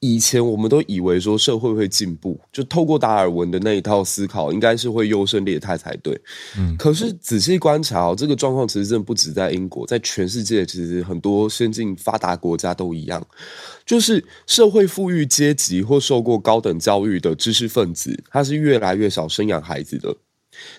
[0.00, 6.16] 以前我们都以为说社会会进步，就透过达尔文的那一套思考，应该是会优胜劣汰才对。
[6.56, 13.26] 嗯可是仔细观察哦，这个状况其实真的不止在英国，在全世界其实很多先进发达国家都一样，
[13.84, 20.14] 就是社会富裕阶级或受过高等教育的知识分子，他是越来越少生养孩子的。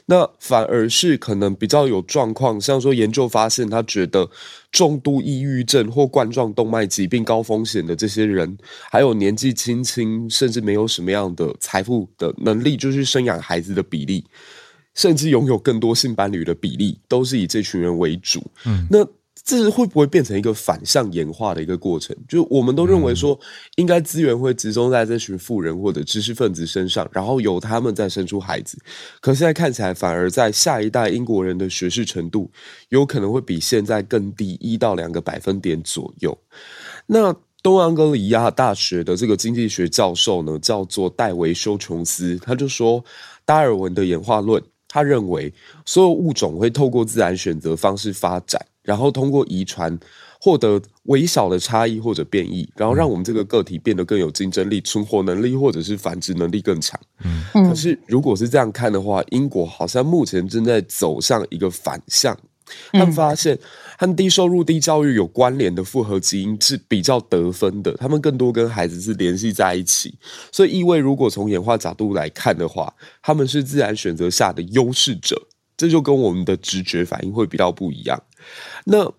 [0.06, 4.30] 那反而是可能比较有状况，像说研究发现，他觉得
[4.72, 8.58] 重度抑郁症或冠状动脉疾病高风险的这些人，
[8.92, 14.24] 还有年纪轻轻甚至没有什么样的财富的能力，就是生养孩子的比例，
[14.96, 18.44] 甚至拥有更多性伴侣的比例，都是以这群人为主。
[18.66, 19.06] 嗯那
[19.50, 22.16] 这会不会变成一个反向演化的一个过程？
[22.28, 23.39] 就我们都认为说，
[23.78, 28.78] 应该资源会集中在这群富人或者知识分子身上，然后由他们再生出孩子。
[29.20, 32.52] 可现在看起来，反而在下一代英国人的学识程度，
[32.89, 36.38] 有可能会比现在更低一到两个百分点左右。
[37.08, 43.04] 那东安格里亚大学的这个经济学教授呢，叫做戴维修琼斯，他就说
[43.45, 45.52] 达尔文的演化论，他认为
[45.88, 49.98] 所有物种会透过自然选择方式发展，然后通过遗传
[50.40, 57.00] 获得微小的差异或者变异，然后让我们这个个体变得更有竞争力、存活能力或者是繁殖能力更强。
[57.24, 62.38] 嗯可是如果是这样看的话，英国好像目前正在走向一个反向。
[62.92, 63.58] 他们发现
[63.98, 70.14] 和低收入、低教育有关联的复合基因是比较得分的，他们更多跟孩子是联系在一起，
[70.52, 75.36] 所以意味如果从演化角度来看的话，他们是自然选择下的优势者，
[75.76, 78.22] 这就跟我们的直觉反应会比较不一样。
[78.86, 79.12] 那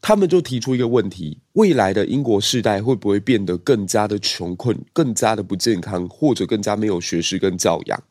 [0.00, 8.02] 他们就提出一个问题：未来的英国世代会不会变得更加的穷困、更加的不健康，或者更加没有学识跟教养？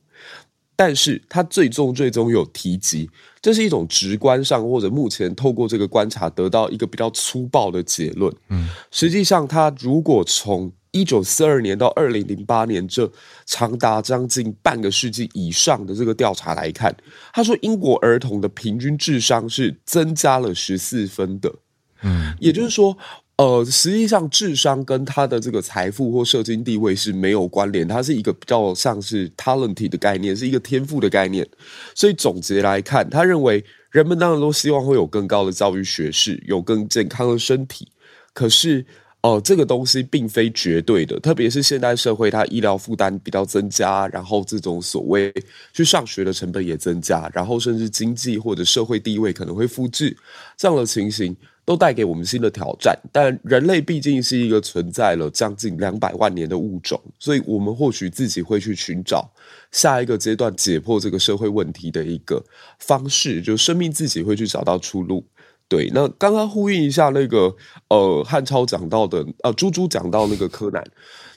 [0.76, 3.10] 但是他最终最终有提及，
[3.42, 8.34] 这是一种直观上或者目前透过这个观察得到一个比较粗暴的结论。
[8.48, 13.10] 嗯，实际上他如果从一九四二年到二零零八年这
[13.46, 16.96] 长达将近半个世纪以上的这个调查来看，
[17.32, 21.54] 他说英国儿童的平均智商是增加了十四分的。
[22.02, 22.98] 嗯也就是说，
[23.36, 31.48] 呃，实际上智商跟他的这个财富或社经地位是没有关联，它是一个比较像是 talented 的概念，是一个天赋的概念。
[31.94, 37.92] 所以总结来看，他认为人们当然都希望会有更高的教育学士，有更健康的身体，
[38.34, 38.86] 可是。
[39.22, 45.34] 哦、这个东西并非绝对的，特别是现代社会，它医疗负担比较增加，然后这种所谓
[45.74, 50.16] 去上学的成本也增加，然后甚至经济或者社会地位可能会复制，
[50.56, 52.98] 这样的情形都带给我们新的挑战。
[53.12, 59.30] 但人类毕竟是一个存在了将近两百万年的物种，所以我们或许自己会去寻找
[59.74, 62.42] 下一个阶段解破这个社会问题的一个
[62.80, 65.26] 方式，就生命自己会去找到出路。
[65.70, 67.56] 对，那刚刚呼应一下那个
[67.90, 70.84] 呃汉超讲到的呃猪猪讲到那个柯南，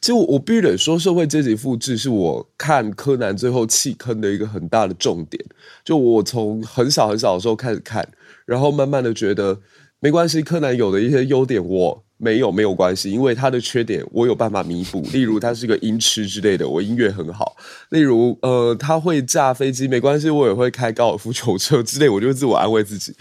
[0.01, 5.45] 其实我我必须得说，社会阶级复制是我看柯南最后弃坑的一个很大的重点。
[5.85, 8.09] 就我从很小很小的时候开始看，
[8.47, 9.61] 然后慢慢的觉得
[10.01, 15.03] 没关系，柯南有的一些优点我没有没有关系，因为他的缺点我有办法弥补。
[15.13, 17.45] 例如他是个音痴之类的，我音乐很好；
[17.91, 23.15] 例如呃他会驾飞机，没关系，我也会开高尔夫球车之类，我就自我安慰自己。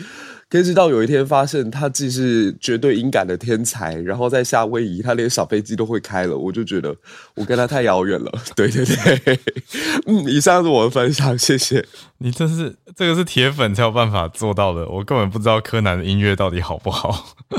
[0.52, 6.94] 可是直到有一天发现他既是绝对音感的天才，然后在夏威夷他连小飞机都会开了，我就觉得
[7.36, 8.30] 我跟他太遥远了。
[8.54, 9.40] 对 对对，
[10.08, 11.86] 嗯，以上是我的分享，谢谢。
[12.18, 17.34] 你这是这个是铁粉才有办法做到的，我根本不知道柯南的音乐到底好不好。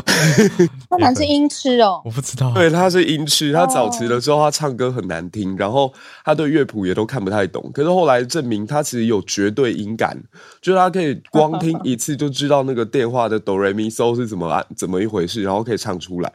[0.88, 2.52] 柯南是音痴哦，我不知道。
[2.52, 5.92] 对，他是音痴，他早期的时候他唱歌很难听，然后
[6.24, 7.70] 他对乐谱也都看不太懂。
[7.72, 10.16] 可是后来证明他其实有绝对音感，
[10.60, 16.32] 就是他可以光听一次就知道那个电话的哆来咪嗦是怎么啊怎么一回事，然后可以唱出来。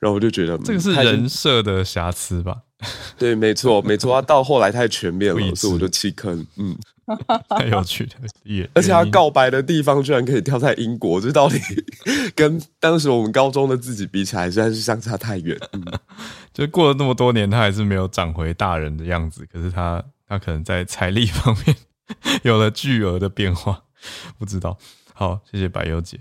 [0.00, 2.56] 然后我就觉得这个是人设的瑕疵吧？
[3.18, 4.14] 对，没错，没错。
[4.14, 6.46] 他到后来太全面了， 所以我就弃坑。
[6.56, 6.76] 嗯。
[7.48, 11.58] 太有趣了，也而且他告白的地方居然可以跳在英国，这到底
[12.34, 15.58] 跟当时我们高中的自己比起来，实在是相差太远。
[16.52, 19.48] 就过了那么多年，他还是没有长回大人的样子。
[19.50, 21.74] 可是他，他可能在财力方面
[22.42, 23.84] 有了巨额的变化，
[24.38, 24.76] 不知道。
[25.18, 26.20] 好，谢谢白优姐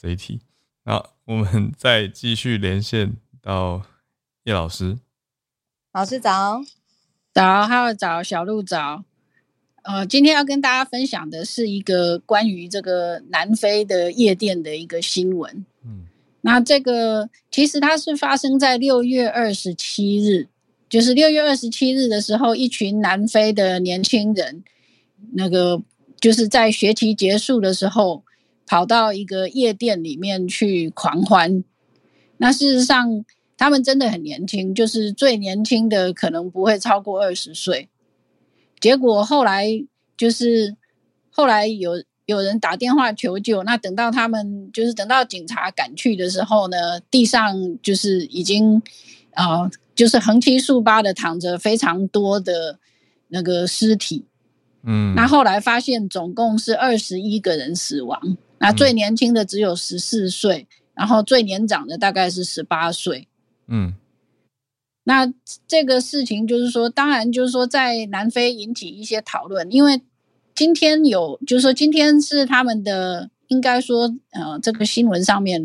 [0.00, 0.40] 这一题。
[0.84, 3.82] 那我们再继续连线到
[4.44, 4.98] 叶老师。
[5.92, 6.62] 老师早，
[7.34, 9.02] 早，还有早，小鹿早。
[9.82, 15.66] 呃，今天要跟大家分享的是一个关于这个南非的夜店的一个新闻。
[15.84, 16.06] 嗯，
[16.42, 20.46] 那这个其实它是发生在六月二十七日，
[20.88, 24.62] 就是六月二十七日的时候，一群南非的年轻人，
[25.32, 25.82] 那个
[26.20, 28.22] 就是在学期结束的时候，
[28.66, 31.64] 跑到一个夜店里面去狂欢。
[32.38, 33.24] 那事实上，
[33.56, 37.88] 他们真的很年轻，就是最年轻的可能不会超过二十岁。
[38.78, 39.66] 结果后来
[40.16, 40.76] 就是
[41.30, 48.82] 后来有有人打电话求救，那等到他们就是等到警察赶去的时候呢，地上就是已经
[49.32, 52.78] 啊，就是横七竖八的躺着非常多的
[53.28, 54.26] 那个尸体。
[54.82, 63.28] 嗯，那后来发现总共是二十一个人死亡，那最年轻的只有十四岁，然后最年长的大概是十八岁。
[63.68, 63.94] 嗯。
[65.08, 65.32] 那
[65.68, 70.02] 这个事情就是说，当然就是说，在南非引起一些讨论，因为
[70.52, 75.64] 今天有，就是说今天是他们的，应该说，呃，这个新闻上面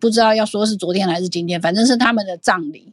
[0.00, 2.92] 不知道要说是昨天还是今天，反正是他们的葬礼。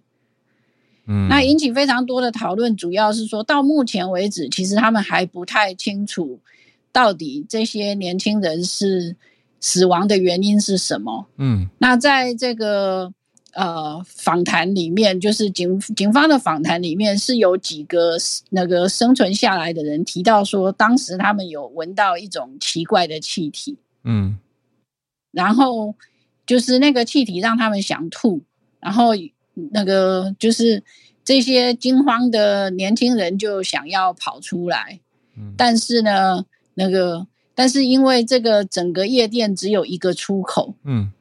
[1.08, 6.40] 嗯，那引起非常多的讨论，主要是说到目前为止，其实他们还不太清楚
[6.92, 9.16] 到底这些年轻人是
[9.60, 11.28] 死亡的原因是什么。
[11.38, 13.14] 嗯，那在这个。
[13.54, 18.16] 呃，访谈里面就是警警方的访谈里面是有几个
[18.52, 24.38] 那个生存下来的人提到说，当时他们有闻到一种奇怪的气体，嗯，
[25.34, 25.94] 然后
[26.46, 28.40] 就是那个气体让他们想吐，
[28.80, 29.10] 然后
[29.74, 30.82] 那个就是
[31.26, 35.02] 这些惊慌的年轻人就想要跑出来，
[35.36, 41.12] 嗯，但是呢，那个但是因为这个整个夜店只有一个出口，嗯。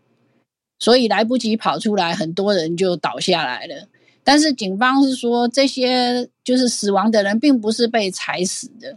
[0.82, 3.86] 所以来不及跑出来，很多人就倒下来了。
[4.24, 8.96] 但是警方是说，这些就是死亡的人，并不是被踩死的。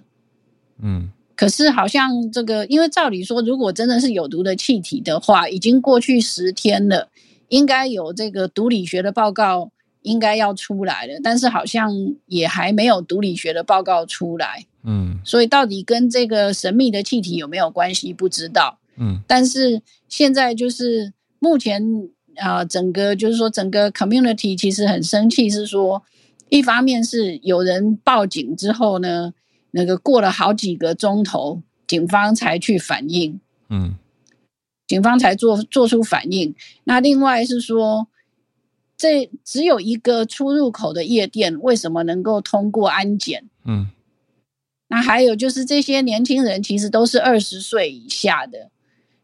[0.81, 7.09] 嗯，可是好像这个，因为照理说，如果真的是有毒的气体的话，已经过去十天了，
[7.49, 9.69] 应该有这个毒理学的报告
[10.03, 11.19] 应该要出来了。
[11.23, 11.91] 但是好像
[12.27, 14.65] 也还没有毒理学的报告出来。
[14.83, 18.77] 嗯，所以到底跟这个神秘的气体有没有关系，不知道。
[18.97, 21.11] 嗯，但是现在就是。
[21.43, 26.01] 目前啊，整个就是说，整个 community 其实很生气，是说，
[26.47, 29.33] 一方面是有人报警之后呢，
[29.71, 33.95] 那个过了好几个钟头，警方才去反应，嗯，
[34.87, 36.55] 警方才做做出反应。
[36.85, 38.07] 那另外是说，
[38.97, 43.43] 这只有一个出入口的夜店，为什么能够通过安检？
[43.65, 43.87] 嗯，
[44.87, 48.69] 那还有就是这些年轻人其实都是二十岁以下的，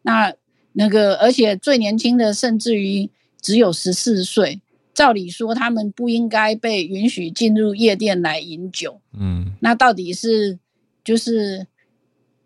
[0.01, 0.33] 那。
[0.73, 3.09] 那个，而且最年轻的甚至于
[3.41, 4.61] 只有十四岁。
[4.93, 9.01] 照理说，他们不应该被允许进入夜店来饮酒。
[9.19, 10.59] 嗯，那到底是
[11.03, 11.65] 就是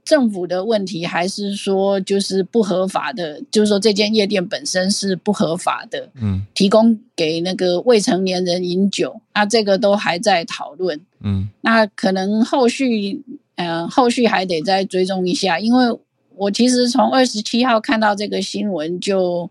[0.03, 3.41] 政府的问题，还是说就是不合法的？
[3.49, 6.09] 就是说这间夜店本身是不合法的。
[6.15, 10.99] 嗯，提供给那个未成年人饮酒，那这个都还在讨论。
[11.21, 13.23] 嗯，那可能后续，
[13.55, 15.99] 嗯，后续还得再追踪一下，因为。
[16.35, 19.47] 我其实从二十七号看到这个新闻，就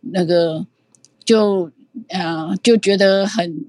[0.00, 0.66] 那个
[1.24, 1.70] 就
[2.08, 3.64] 呃就觉得很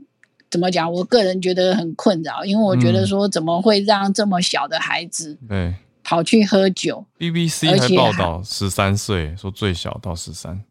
[0.49, 0.91] 怎么讲？
[0.91, 10.63] 我个人觉得很困扰，因为我觉得说怎么会让这么小的孩子对跑去喝酒？BBC 还报道十三岁，说最小到十三。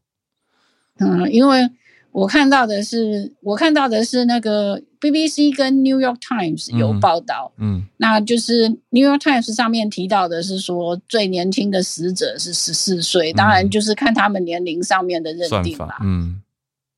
[0.98, 1.68] 嗯，因为
[2.10, 16.42] 我看到的是，我看到的是那个 BBC 跟 New York Times 有报道，嗯，那就是 New York Times 上面提到的是说，最年轻的死者是十四岁，当然就是看他们年龄上面的认定吧，嗯，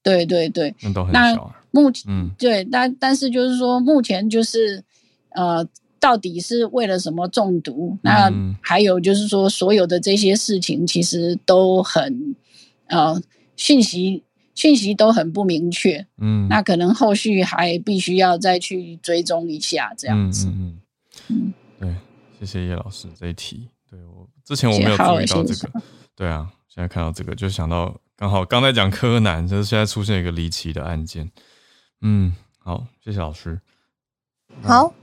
[0.03, 0.75] 对对对，
[1.13, 1.35] 那
[1.71, 4.83] 目前，对，但但是就是说，目前就是
[5.31, 5.67] 呃，
[6.05, 7.97] 到底是为了什么中毒？
[8.03, 8.31] 那
[8.61, 12.37] 还有就是说，所有的这些事情其实都很
[12.89, 13.19] 呃，
[13.57, 14.23] 讯息。
[14.55, 20.79] 讯息都很不明确，嗯，那可能后续还必须要再去追踪一下，这样子，嗯
[21.27, 21.97] 嗯，对，
[22.39, 25.83] 谢谢叶老师这一题，对我之前我没有注意到这个，
[26.15, 31.29] 对啊，现在看到这个就想到刚好刚才讲柯南，就是现在出现一个离奇的案件，
[32.03, 33.61] 嗯，好，谢谢老师，
[34.63, 34.95] 好，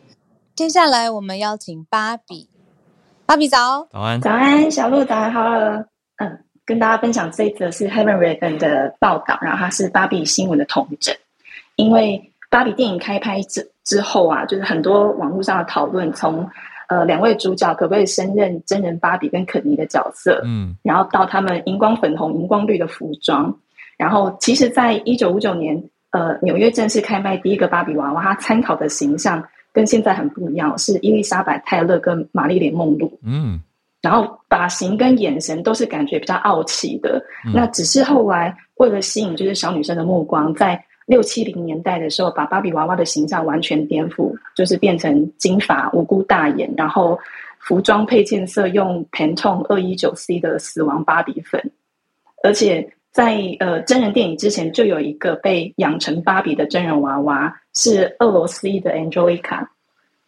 [0.61, 2.47] 接下来我们邀请芭比，
[3.25, 5.87] 芭比早，早安，早安，小鹿早安，好了，
[6.17, 6.37] 嗯。
[6.67, 11.15] 跟大家分享这一则是 Heaven Raven 的报道，然后它是芭比新闻的统整。
[11.77, 16.47] 因为芭比电影开拍之之后啊，就是很多网络上的讨论，从
[16.89, 23.51] 呃两位主角可不可以升任真人芭比跟肯尼的角色，嗯，然后到他们荧光粉红、荧光绿的服装，
[23.97, 29.43] 然后其实，在一九五九年，呃，纽约正式开卖第一个芭比娃娃，它参考的形象
[29.73, 33.61] 跟现在很不一样，是伊丽莎白泰勒跟玛丽莲梦露，嗯。
[34.01, 47.19] 然后发型跟眼神都是感觉比较傲气的，那只是后来为了吸引就是小女生的目光，在六七零年代的时候，把芭比娃娃的形象完全颠覆，就是变成金发、无辜大眼，然后
[47.59, 51.61] 服装配件色用 Pantone 二一九 C 的死亡芭比粉，
[52.43, 59.67] 而且在呃真人电影之前就有一个被养成芭比的真人娃娃，是俄罗斯的 Angelica，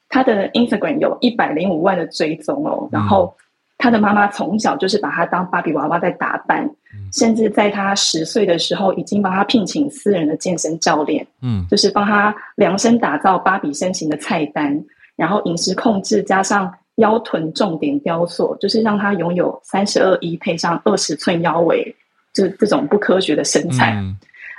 [0.09, 3.35] 她的 Instagram 有一百零五万的追踪哦，然后。
[3.75, 6.69] 她的妈妈从小就是把她当芭比娃娃在打扮，
[7.11, 14.81] 甚至在她十岁的时候，已经帮她聘请私人的健身教练，嗯，就是帮她量身打造芭比身形的菜单，
[15.17, 21.93] 然后饮食控制加上腰臀重点雕塑，就是让她拥有三十二一配上二十寸腰围，
[22.33, 23.95] 就这种不科学的身材。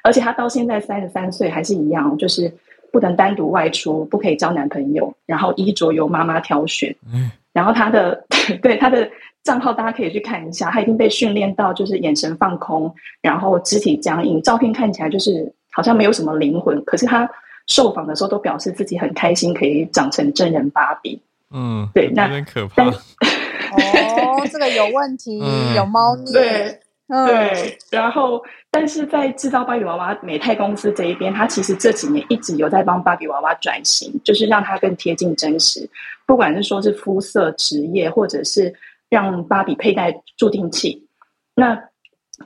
[0.02, 2.52] 而且她到现在三十三岁还是一样，就是
[2.92, 6.94] 不能单独外出，不可以交男朋友，然后衣着由妈妈挑选。
[7.12, 8.26] 嗯 然后她的
[8.60, 9.08] 对她的
[9.42, 16.84] 账号，大家可以去看一下，她已经被训练到就是眼神放空，然后肢体僵硬，照片看起来就是好像没有什么灵魂。
[16.84, 17.30] 可是她
[17.66, 21.22] 受访的时候都表示自己很开心，可以长成真人芭比。
[21.50, 22.84] 嗯，对，那有点可怕。
[23.72, 25.38] 哦，这个有问题，
[25.74, 26.32] 有猫腻。
[26.32, 26.78] 对。
[27.06, 35.86] 对，然后，但是在制造芭比娃娃美泰公司这一边，他其实这几年一直有在帮芭比娃娃转型，就是让它更贴近真实，
[36.24, 38.74] 不管是说是肤色、职业，或者是
[39.10, 41.06] 让芭比佩戴助听器。
[41.54, 41.78] 那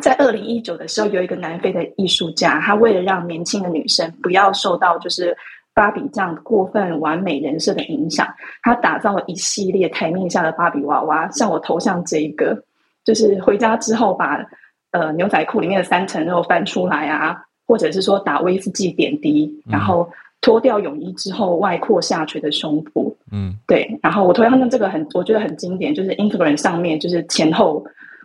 [0.01, 5.35] 在二零一九的时候，有一个南非的艺术家，他为了让年轻的女生不要受到就是
[5.73, 8.27] 芭比这样过分完美人设的影响，
[8.63, 12.61] 他打造了一系列台面下的芭比娃娃，像我头像这一个。
[13.09, 14.45] 就是回家之后把
[14.91, 20.07] 呃牛仔裤里面的三层肉翻出来啊，或者是说打威士忌点滴，然后
[20.43, 23.99] 脱掉泳衣之后外扩下垂的胸部，嗯，对。
[24.03, 27.83] 然后我同样用这个很我觉得很经典，就是 Instagram 上面就是前后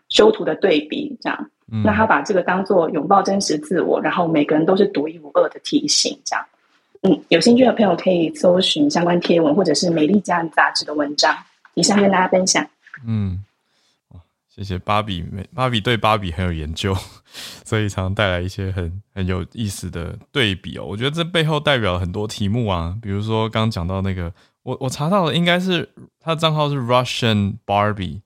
[0.10, 1.50] 修图的对比这样。
[1.86, 6.46] 那他把这个当做拥抱真实自我，然后每个人都是独一无二的提醒这样。
[7.04, 11.34] 嗯，有兴趣的朋友可以搜寻相关贴文或者是美丽家人杂志的文章，
[11.74, 12.68] 以上跟大家分享。
[13.08, 13.44] 嗯。
[14.56, 15.26] 谢谢芭比，
[15.56, 16.96] 芭比对芭比很有研究，
[17.66, 20.86] 所以常带来一些很很有意思的对比哦。
[20.86, 24.32] 我觉得这背后代表了很多题目啊，比如说刚刚讲到那个，
[24.62, 25.90] 我我查到了，应该是
[26.20, 28.22] 他的账号是 Russian Barbie，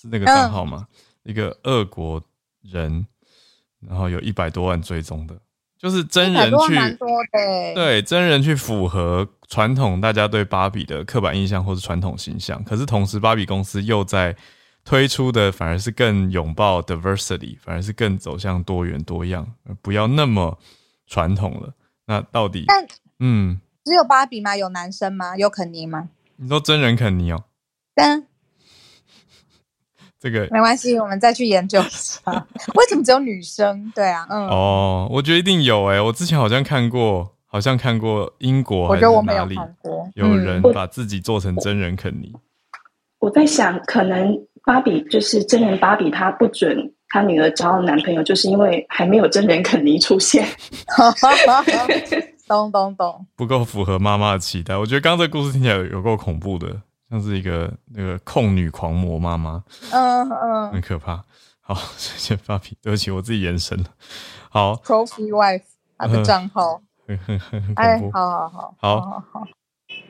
[0.00, 0.86] 是那个账号吗？
[1.24, 2.22] 一个俄国
[2.62, 3.08] 人，
[3.80, 5.36] 然后有一百多万追踪的，
[5.76, 6.96] 就是真人去
[7.74, 14.36] 对真人去符合传统大家对芭比的刻板印象或是传统形象，可是同时芭比公司又在。
[14.84, 20.58] 推出的反而是更拥抱 diversity，反而是更走向多元多样，不要那么
[21.06, 21.74] 传统了。
[22.06, 22.66] 那到底，
[23.20, 24.56] 嗯，只有芭比吗？
[24.56, 25.36] 有男生吗？
[25.36, 26.08] 有肯尼吗？
[26.36, 27.44] 你说真人肯尼哦？
[27.94, 28.26] 真，
[30.18, 32.20] 这个没关系，我们再去研究一下，
[32.74, 33.90] 为什么只有女生？
[33.94, 42.34] 对啊，嗯，哦，我觉得一定有诶，我之前好像看过，好像看过英国，我觉得我没有看过，有人把自己做成真人肯尼。
[43.20, 44.36] 我在想，可能。
[44.64, 46.76] 芭比就是真人芭比，她不准
[47.08, 50.46] 她女儿交男朋友，就是因为还没有真人肯尼出现。
[52.48, 54.76] 懂懂懂，不够符合妈妈的期待。
[54.76, 56.68] 我觉得刚刚这故事听起来有够恐怖的，
[57.10, 59.62] 像是一个那个控女狂魔妈妈。
[59.90, 61.22] 嗯嗯，很可怕。
[61.60, 63.84] 好， 谢谢芭比，对不起，我自己延伸了。
[64.50, 65.62] 好，Trophy Wife。
[65.98, 68.18] 他的账号，很很很很哎恐，怖。
[68.18, 69.44] 好好好，好好好，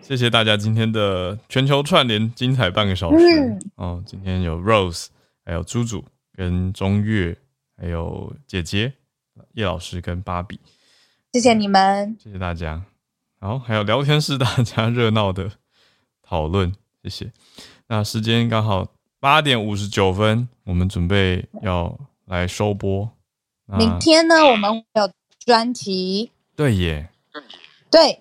[0.02, 3.24] 谢谢大家今天的全球串联精彩半个小时。
[3.24, 5.06] 嗯哦，今天有 Rose，
[5.44, 6.04] 还有猪猪
[6.36, 7.36] 跟中月，
[7.78, 8.92] 还有姐姐
[9.54, 10.58] 叶老师跟芭比，
[11.32, 12.82] 谢谢你们，谢谢大家。
[13.40, 15.50] 好，还有聊天室大家热闹的
[16.22, 16.72] 讨论，
[17.02, 17.32] 谢谢。
[17.86, 18.86] 那时间刚好
[19.20, 23.08] 八点五十九分，我们准备要来收播。
[23.66, 26.30] 明天呢我们会有专题。
[26.54, 27.42] 对耶，对，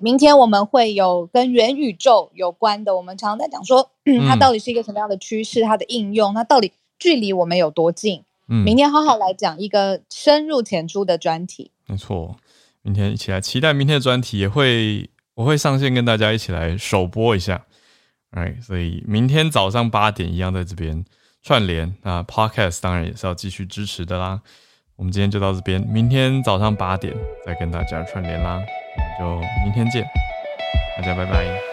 [0.01, 2.95] 明天我们会有跟元宇宙有关的。
[2.95, 8.24] 我们常常在讲说，嗯，它嗯到底是一个什么样的趋势，它的应用，它到底距离我们有多近？
[8.49, 11.72] 嗯，明天好好来讲一个深入浅出的专题。
[11.86, 12.36] 没错，
[12.82, 17.65] 明天一起来期待明天的专题，也会我会上线跟大家一起来首播一下。
[18.32, 21.05] 哎，所以明天早上八点一样在这边
[21.41, 21.95] 串联。
[22.01, 24.41] 那 Podcast 当然也是要继续支持的啦。
[24.97, 27.15] 我们今天就到这边，明天早上八点
[27.45, 28.61] 再跟大家串联啦。
[29.22, 30.03] 就明天见，
[30.97, 31.70] 大家拜拜。